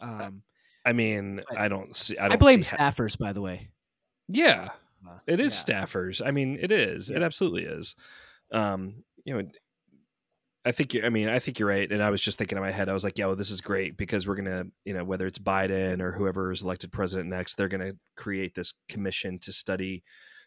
[0.00, 0.42] Um
[0.84, 2.16] I mean, I don't see.
[2.16, 3.68] I, i, don't blame see how- staffers by the way.
[4.28, 4.70] Yeah,
[5.06, 5.84] Uh, it is yeah.
[5.84, 6.20] staffers.
[6.24, 7.10] I mean, it is.
[7.10, 7.94] It absolutely is.
[8.52, 9.48] Um, you know,
[10.64, 11.90] I think you I mean, I think you're right.
[11.90, 13.60] And I was just thinking in my head, I was like, yeah, well, this is
[13.60, 17.54] great because we're gonna, you know, whether it's Biden or whoever is elected president next,
[17.54, 20.02] they're gonna create this commission to study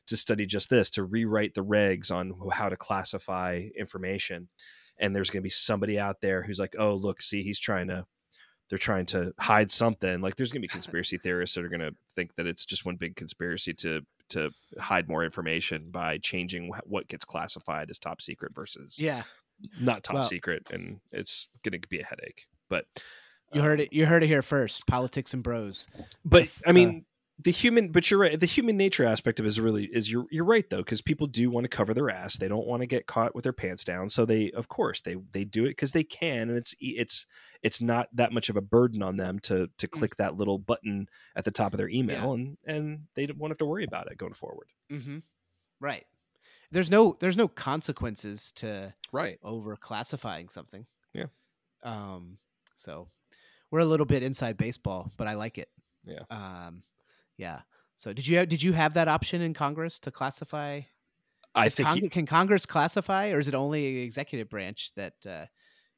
[0.08, 4.49] to study just this, to rewrite the regs on how to classify information.
[4.99, 8.06] And there's gonna be somebody out there who's like, oh, look, see, he's trying to
[8.70, 10.22] they're trying to hide something.
[10.22, 13.16] Like there's gonna be conspiracy theorists that are gonna think that it's just one big
[13.16, 14.02] conspiracy to
[14.32, 19.24] to hide more information by changing wh- what gets classified as top secret versus yeah
[19.80, 22.48] not top Well- secret, and it's going to be a headache.
[22.70, 22.86] But
[23.54, 25.86] you heard um, it you heard it here first politics and bros
[26.26, 27.06] But I mean,
[27.44, 27.92] the human.
[27.92, 28.39] But you're right.
[28.39, 31.28] The human nature aspect of it is really is you're you're right though, because people
[31.28, 32.38] do want to cover their ass.
[32.38, 34.10] They don't want to get caught with their pants down.
[34.10, 37.26] So they, of course, they they do it because they can, and it's it's
[37.62, 41.08] it's not that much of a burden on them to to click that little button
[41.36, 44.12] at the top of their email, and and they don't- won't have to worry about
[44.12, 44.68] it going forward.
[44.92, 45.20] mm-hmm.
[45.80, 46.06] right
[46.74, 49.38] there's no there's no consequences to Right.
[49.44, 51.26] over classifying something Yeah.
[51.84, 52.38] um
[52.76, 53.10] so
[53.72, 55.70] we're a little bit inside baseball but i like it
[56.06, 56.24] Yeah.
[56.30, 56.84] um
[57.42, 57.60] yeah
[57.96, 60.82] so did you have, did you have that option in congress to classify
[61.54, 65.16] I think Cong- you- can congress classify or is it only the executive branch that
[65.28, 65.46] uh,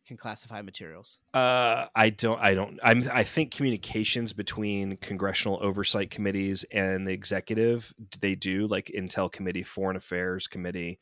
[0.07, 2.39] can classify materials Uh, I don't.
[2.41, 2.79] I don't.
[2.83, 3.07] I'm.
[3.13, 9.63] I think communications between congressional oversight committees and the executive, they do like Intel Committee,
[9.63, 10.99] Foreign Affairs Committee,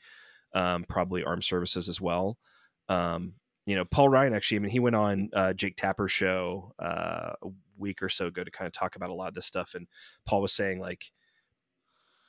[0.53, 2.37] um, probably Armed Services as well.
[2.89, 3.33] Um,
[3.65, 4.57] you know, Paul Ryan actually.
[4.57, 7.33] I mean, he went on uh, Jake Tapper's show uh,
[7.81, 9.87] week or so ago to kind of talk about a lot of this stuff, and
[10.25, 11.11] Paul was saying like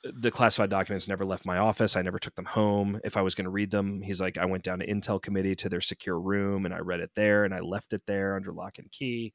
[0.03, 1.95] the classified documents never left my office.
[1.95, 2.99] I never took them home.
[3.05, 5.55] If I was going to read them, he's like, I went down to Intel committee
[5.55, 8.51] to their secure room and I read it there and I left it there under
[8.51, 9.33] lock and key.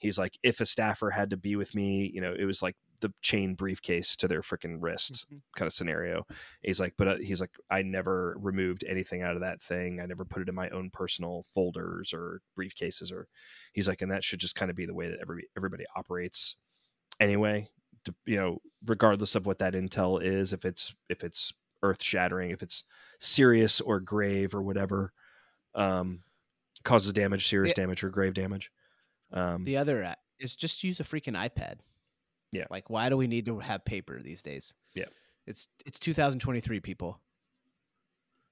[0.00, 2.74] He's like if a staffer had to be with me you know it was like
[3.00, 5.40] the chain briefcase to their freaking wrist Mhm.
[5.56, 6.26] kind of scenario.
[6.62, 10.00] He's like but uh, he's like i never removed anything out of that thing.
[10.00, 13.26] I never put it in my own personal folders or briefcases or
[13.72, 16.56] he's like and that should just kind of be the way that every everybody operates
[17.20, 17.68] anyway
[18.04, 22.50] to, you know regardless of what that intel is if it's if it's earth shattering
[22.50, 22.84] if it's
[23.18, 25.12] serious or grave or whatever
[25.74, 26.22] um
[26.84, 28.70] causes damage serious The- damage or grave damage
[29.32, 31.80] um The other uh, is just use a freaking iPad.
[32.52, 32.66] Yeah.
[32.70, 34.74] Like, why do we need to have paper these days?
[34.94, 35.04] Yeah.
[35.46, 37.20] It's it's 2023, people.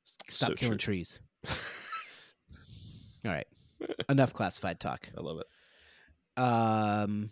[0.04, 0.94] Stop So killing true.
[0.94, 1.20] trees.
[3.24, 3.46] All right.
[4.08, 5.08] Enough classified talk.
[5.16, 7.30] i love it Um.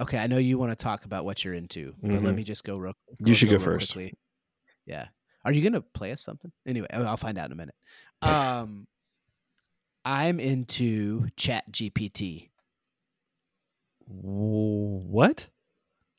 [0.00, 2.34] Okay, I know you want to talk about what you're into, but let Mhm.
[2.36, 2.94] me just go real.
[3.24, 3.92] You should go real first.
[3.92, 4.14] quickly.
[4.86, 5.06] Yeah.
[5.44, 6.50] Are you gonna play us something?
[6.66, 7.74] Anyway, I'll find out in a minute.
[8.22, 8.86] Um,
[10.04, 12.50] I'm into Chat GPT.
[14.06, 15.46] what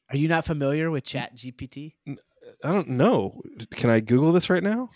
[0.09, 1.93] Are you not familiar with Chat GPT?
[2.63, 4.89] i don't know can i google this right now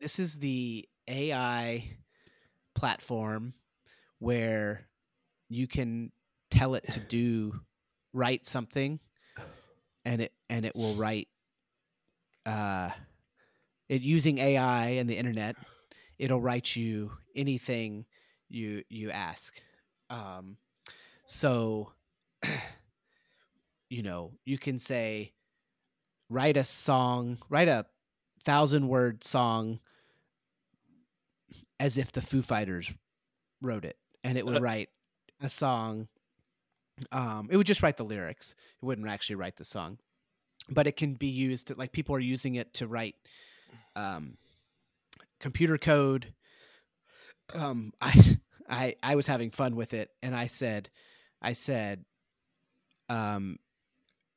[0.00, 1.96] This is the AI
[2.74, 3.54] platform
[4.18, 4.86] where
[5.48, 6.12] you can
[6.50, 7.60] tell it to do
[8.12, 9.00] write something
[10.04, 11.28] and it and it will write
[12.44, 12.90] uh
[13.88, 15.56] it using AI and the internet
[16.18, 18.04] it'll write you anything
[18.48, 19.60] you you ask
[20.10, 20.56] um
[21.24, 21.92] so
[23.88, 25.32] you know you can say
[26.28, 27.86] write a song write a
[28.44, 29.78] thousand word song
[31.78, 32.90] as if the foo fighters
[33.60, 34.60] wrote it and it would Uh.
[34.60, 34.88] write
[35.40, 36.08] a song
[37.12, 39.98] um it would just write the lyrics it wouldn't actually write the song
[40.68, 43.14] but it can be used to, like people are using it to write
[43.94, 44.36] um
[45.40, 46.32] computer code
[47.54, 48.36] um i
[48.68, 50.88] i i was having fun with it and i said
[51.42, 52.04] i said
[53.08, 53.58] um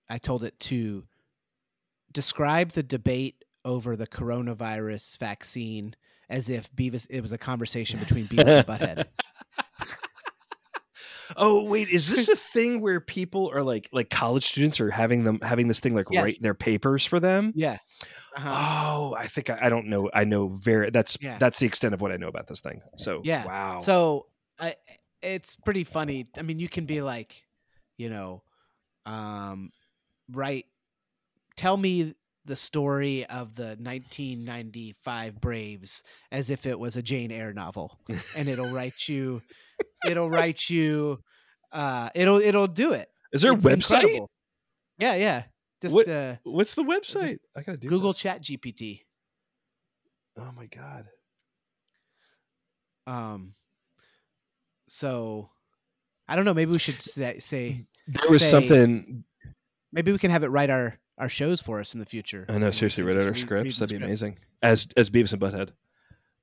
[0.09, 1.03] i told it to
[2.11, 5.95] describe the debate over the coronavirus vaccine
[6.29, 9.05] as if beavis it was a conversation between beavis and butthead
[11.39, 15.23] oh wait is this a thing where people are like like college students are having
[15.23, 16.23] them having this thing like Yes.
[16.23, 17.77] write their papers for them yeah
[18.35, 18.49] uh-huh.
[18.51, 21.37] oh i think I, I don't know i know very that's Yeah.
[21.39, 23.45] that's the extent of what i know about this thing so Yeah.
[23.45, 24.27] wow So
[24.59, 24.75] I,
[25.21, 26.27] it's pretty funny.
[26.37, 27.43] I mean, you can be like,
[27.97, 28.43] you know,
[29.05, 29.71] um,
[30.31, 30.65] right.
[31.55, 32.13] Tell me
[32.45, 37.97] the story of the 1995 Braves as if it was a Jane Eyre novel,
[38.35, 39.41] and it'll write you.
[40.05, 41.19] It'll write you.
[41.71, 43.09] Uh, it'll it'll do it.
[43.31, 44.29] is there a website incredible.
[44.97, 45.43] Yeah, yeah.
[45.81, 48.19] Just What- uh, what's the website i gotta do Google this.
[48.21, 49.01] Chat GPT.
[50.37, 51.05] oh my god
[53.07, 53.53] Um.
[54.87, 55.49] So,
[56.27, 56.53] I don't know.
[56.53, 59.23] Maybe we should say, say there was Say- something
[59.91, 62.45] Maybe we can have it write our our shows for us in the future.
[62.47, 65.71] i know seriously write out our scripts that'd be amazing as as beavis and butthead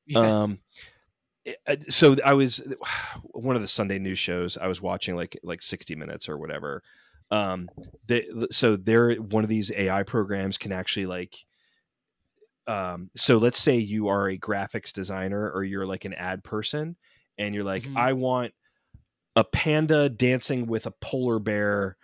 [0.06, 0.38] Yes.
[0.40, 0.58] Um,
[1.88, 2.62] so I was
[3.22, 4.56] one of the Sunday news shows.
[4.56, 6.82] I was watching like like sixty Minutes or whatever.
[7.30, 7.68] Um,
[8.06, 11.44] they, so they're one of these AI programs can actually like.
[12.68, 16.96] Um, so let's say you are a graphics designer or you're like an ad person,
[17.38, 17.96] and you're like, Mhm.
[17.96, 18.54] I want
[19.36, 21.96] a panda dancing with a polar bear,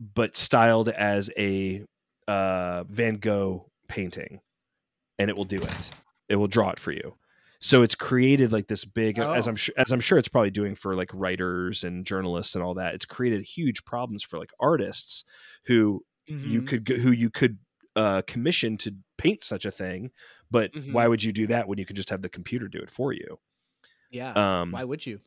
[0.00, 1.84] but styled as a
[2.26, 4.40] uh, Van Gogh painting,
[5.18, 5.90] and it will do it.
[6.28, 7.14] It will draw it for you.
[7.64, 9.48] So it's created like this big, as Oh.
[9.48, 12.74] I'm sure, as I'm sure it's probably doing for like writers and journalists and all
[12.74, 12.94] that.
[12.94, 15.24] It's created huge problems for like artists
[15.66, 16.04] who
[16.42, 16.64] you Mhm.
[16.64, 17.58] could who you could
[17.96, 20.10] uh, commission to paint such a thing,
[20.50, 21.08] but why Mhm.
[21.08, 23.38] would you do that when you could just have the computer do it for you?
[24.10, 24.36] yeah.
[24.36, 25.20] Um, Why would you?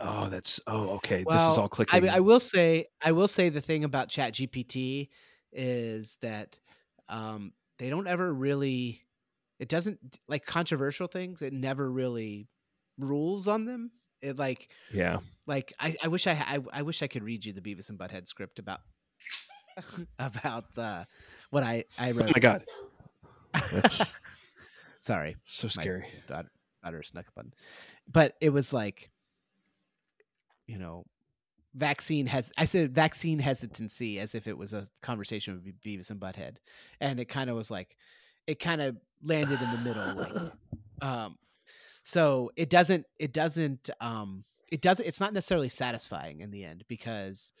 [0.00, 1.24] oh, that's oh okay.
[1.24, 2.00] this is Well, all I, clicking.
[2.00, 5.10] mean, I will say, I will say the thing about Chat GPT
[5.52, 6.58] is that
[7.08, 9.02] um, they don't ever really.
[9.58, 11.42] It doesn't like controversial things.
[11.42, 12.48] It never really
[12.98, 13.90] rules on them.
[14.20, 17.52] It like yeah, like I, I wish I, I I wish I could read you
[17.52, 18.80] the Beavis and Butthead script about
[20.18, 21.04] about uh,
[21.50, 22.64] what I I wrote oh my god,
[23.72, 24.04] that's
[25.00, 26.06] Sorry, so My scary.
[26.26, 26.50] daughter,
[26.82, 27.52] daughter snuck up on,
[28.10, 29.10] but it was like,
[30.66, 31.04] you know,
[31.74, 32.50] vaccine has.
[32.58, 36.56] I said vaccine hesitancy as if it was a conversation with Beavis and Butthead,
[37.00, 37.96] and it kind of was like,
[38.48, 40.52] it kind of landed in the middle, like,
[41.02, 41.36] um,
[42.02, 44.42] so it doesn't, it doesn't, um,
[44.72, 45.06] it doesn't.
[45.06, 47.52] It's not necessarily satisfying in the end because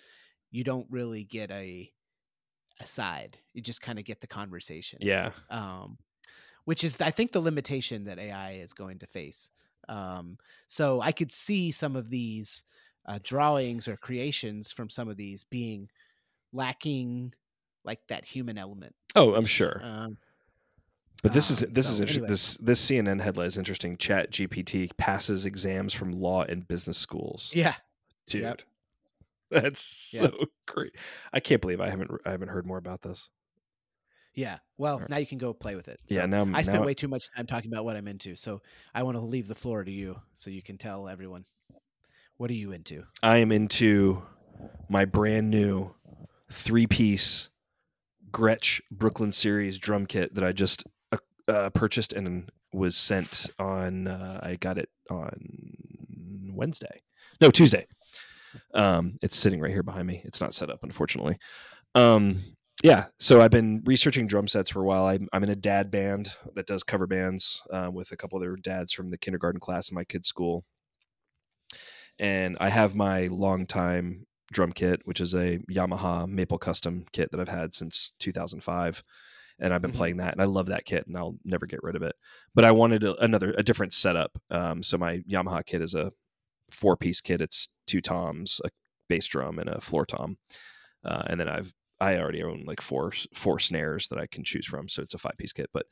[0.50, 1.92] you don't really get a
[2.80, 3.38] a side.
[3.52, 5.98] You just kind of get the conversation Yeah, um,
[6.64, 9.50] which is I think the limitation that AI is going to face.
[9.88, 10.36] Um,
[10.66, 12.62] so I could see some of these
[13.06, 15.88] uh, drawings or creations from some of these being
[16.52, 17.32] lacking
[17.84, 18.94] like that human element.
[19.16, 19.80] Oh, I'm sure.
[19.82, 20.18] Um,
[21.22, 22.24] But this is Um, this is interesting.
[22.24, 22.32] anyway.
[22.32, 23.96] This this CNN headline is interesting.
[23.96, 27.50] Chat GPT passes exams from law and business schools.
[27.54, 27.74] yeah,
[28.26, 28.62] dude, Yep.
[29.50, 30.32] that's Yep.
[30.32, 30.94] so great.
[31.32, 33.30] I can't believe I haven't I haven't heard more about this.
[34.34, 34.58] yeah.
[34.76, 35.10] Well, Alright.
[35.10, 35.98] now you can go play with it.
[36.06, 38.36] yeah, So now I spent now- way too much time talking about what I'm into,
[38.36, 38.62] so
[38.94, 41.44] I want to leave the floor to you, so you can tell everyone
[42.36, 43.02] what are you into.
[43.24, 44.22] I am into
[44.88, 45.94] my brand new
[46.52, 47.48] three piece
[48.30, 50.84] Gretsch Brooklyn Series drum kit that I just
[51.48, 54.06] uh, purchased and was sent on.
[54.06, 55.32] Uh, I got it on
[56.52, 57.02] Wednesday,
[57.40, 57.86] no Tuesday.
[58.74, 60.22] Um, it's sitting right here behind me.
[60.24, 61.38] It's not set up, unfortunately.
[61.94, 62.42] Um,
[62.82, 65.06] yeah, so I've been researching drum sets for a while.
[65.06, 68.56] I'm, I'm in a dad band that does cover bands uh, with a couple other
[68.56, 70.64] dads from the kindergarten class in my kids' school
[72.18, 77.40] and I have my longtime drum kit, which is a Yamaha Maple Custom kit that
[77.40, 79.04] I've had since 2005,
[79.58, 79.96] and I've been Mhm.
[79.96, 82.14] playing that, and I love that kit, and I'll never get rid of it.
[82.54, 84.38] But I wanted a, another, a different setup.
[84.50, 86.12] Um, so my Yamaha kit is a
[86.70, 87.40] four piece kit.
[87.40, 88.70] It's two toms, a
[89.08, 90.38] bass drum, and a floor tom,
[91.04, 94.66] uh, and then I've I already own like four four snares that I can choose
[94.66, 95.70] from, so it's a five piece kit.
[95.72, 95.86] But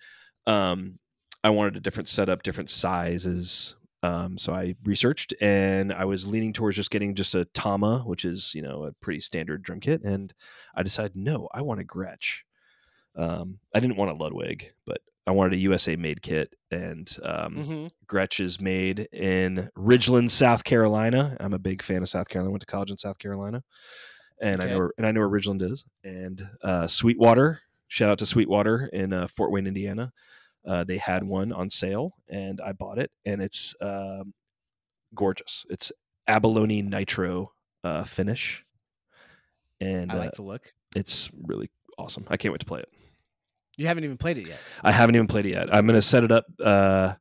[0.47, 0.99] um,
[1.43, 3.75] I wanted a different setup, different sizes.
[4.03, 8.25] Um, so I researched and I was leaning towards just getting just a Tama, which
[8.25, 10.03] is, you know, a pretty standard drum kit.
[10.05, 10.33] And
[10.77, 12.43] I decided, no, I want a Gretsch.
[13.17, 16.55] Um, I didn't want a Ludwig, but I wanted a USA made kit.
[16.71, 17.87] And um, Mm-hmm.
[18.07, 21.37] Gretsch is made in Ridgeland, South Carolina.
[21.41, 22.51] I'm a big fan of South Carolina.
[22.51, 23.64] I went to college in South Carolina,
[24.41, 25.85] and I know where, and I know where Ridgeland is.
[26.05, 30.12] And uh, Sweetwater, shout out to Sweetwater in uh, Fort Wayne, Indiana.
[30.67, 34.35] Uh, they had one on sale, and I bought it, and it's um,
[35.14, 35.64] gorgeous.
[35.71, 35.91] It's
[36.27, 37.53] abalone nitro
[37.85, 38.64] uh, finish,
[39.81, 40.73] and I uh, like the look.
[40.95, 42.24] it's really awesome.
[42.28, 42.88] I can't wait to play it.
[43.76, 44.59] You haven't even played it yet.
[44.82, 45.74] I haven't even played it yet.
[45.74, 46.47] I'm gonna set it up.
[46.62, 47.14] Uh,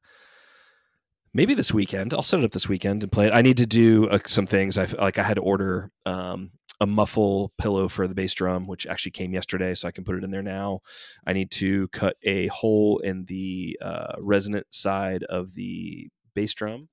[1.34, 2.14] maybe this weekend.
[2.14, 3.34] I'll set it up this weekend and play it.
[3.34, 4.78] I need to do uh, some things.
[4.78, 5.20] I like.
[5.20, 9.34] I had to order um, a muffle pillow for the bass drum, which actually came
[9.34, 10.80] yesterday, so I can put it in there now.
[11.28, 16.88] I need to cut a hole in the uh, resonant side of the bass drum,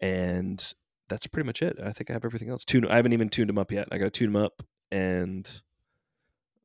[0.00, 0.74] and
[1.08, 1.76] that's pretty much it.
[1.82, 2.64] I think I have everything else.
[2.64, 2.86] Tune.
[2.86, 3.88] I haven't even tuned them up yet.
[3.92, 5.60] I got to tune them up, and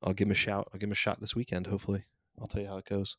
[0.05, 0.69] I'll give him a shout.
[0.71, 1.67] I'll give him a shot this weekend.
[1.67, 2.03] Hopefully,
[2.39, 3.17] I'll tell you how it goes.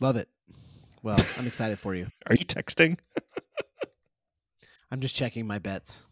[0.00, 0.28] Love it.
[1.02, 2.08] Well, I'm excited for you.
[2.26, 2.98] Are you texting?
[4.90, 6.04] I'm just checking my bets.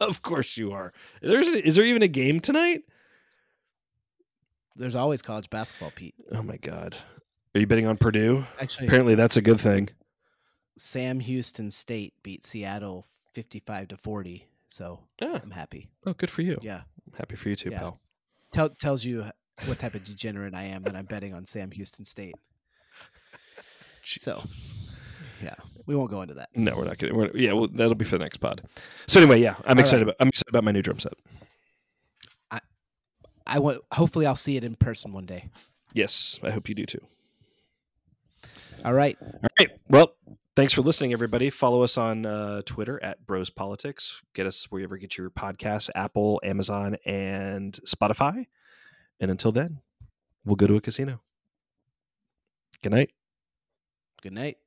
[0.00, 0.92] Of course you are.
[1.22, 2.82] There's is there even a game tonight?
[4.74, 6.14] There's always college basketball, Pete.
[6.32, 6.96] Oh my god.
[7.54, 8.44] Are you betting on Purdue?
[8.60, 9.88] Actually, Apparently that's a good thing.
[10.76, 14.46] Sam Houston State beat Seattle 55 to 40.
[14.68, 15.38] So Yeah.
[15.42, 15.90] I'm happy.
[16.04, 16.58] Oh, good for you.
[16.62, 16.82] Yeah.
[17.06, 17.78] I'm happy for you too, Yeah.
[17.78, 18.00] pal.
[18.52, 19.24] Tell, tells you
[19.66, 22.34] what type of degenerate I am that I'm betting on Sam Houston State.
[24.04, 24.40] So-
[25.42, 25.54] Yeah.
[25.86, 26.48] We won't go into that.
[26.54, 27.14] No, we're not gonna.
[27.14, 28.62] We're, yeah, well, that'll be for the next pod.
[29.06, 30.14] So anyway, yeah, I'm All excited right.
[30.14, 30.16] about.
[30.20, 31.12] I'm excited about my new drum set.
[32.50, 32.60] I,
[33.46, 35.50] I want hopefully I'll see it in person one day.
[35.92, 37.00] Yes, I hope you do too.
[38.84, 39.16] All right.
[39.22, 39.70] All right.
[39.88, 40.14] Well,
[40.56, 41.50] thanks for listening, everybody.
[41.50, 44.22] Follow us on uh, Twitter at Bros Politics.
[44.34, 48.46] Get us wherever you get your podcasts: Apple, Amazon, and Spotify.
[49.20, 49.80] And until then,
[50.44, 51.20] we'll go to a casino.
[52.82, 53.10] Good night.
[54.22, 54.58] Good night.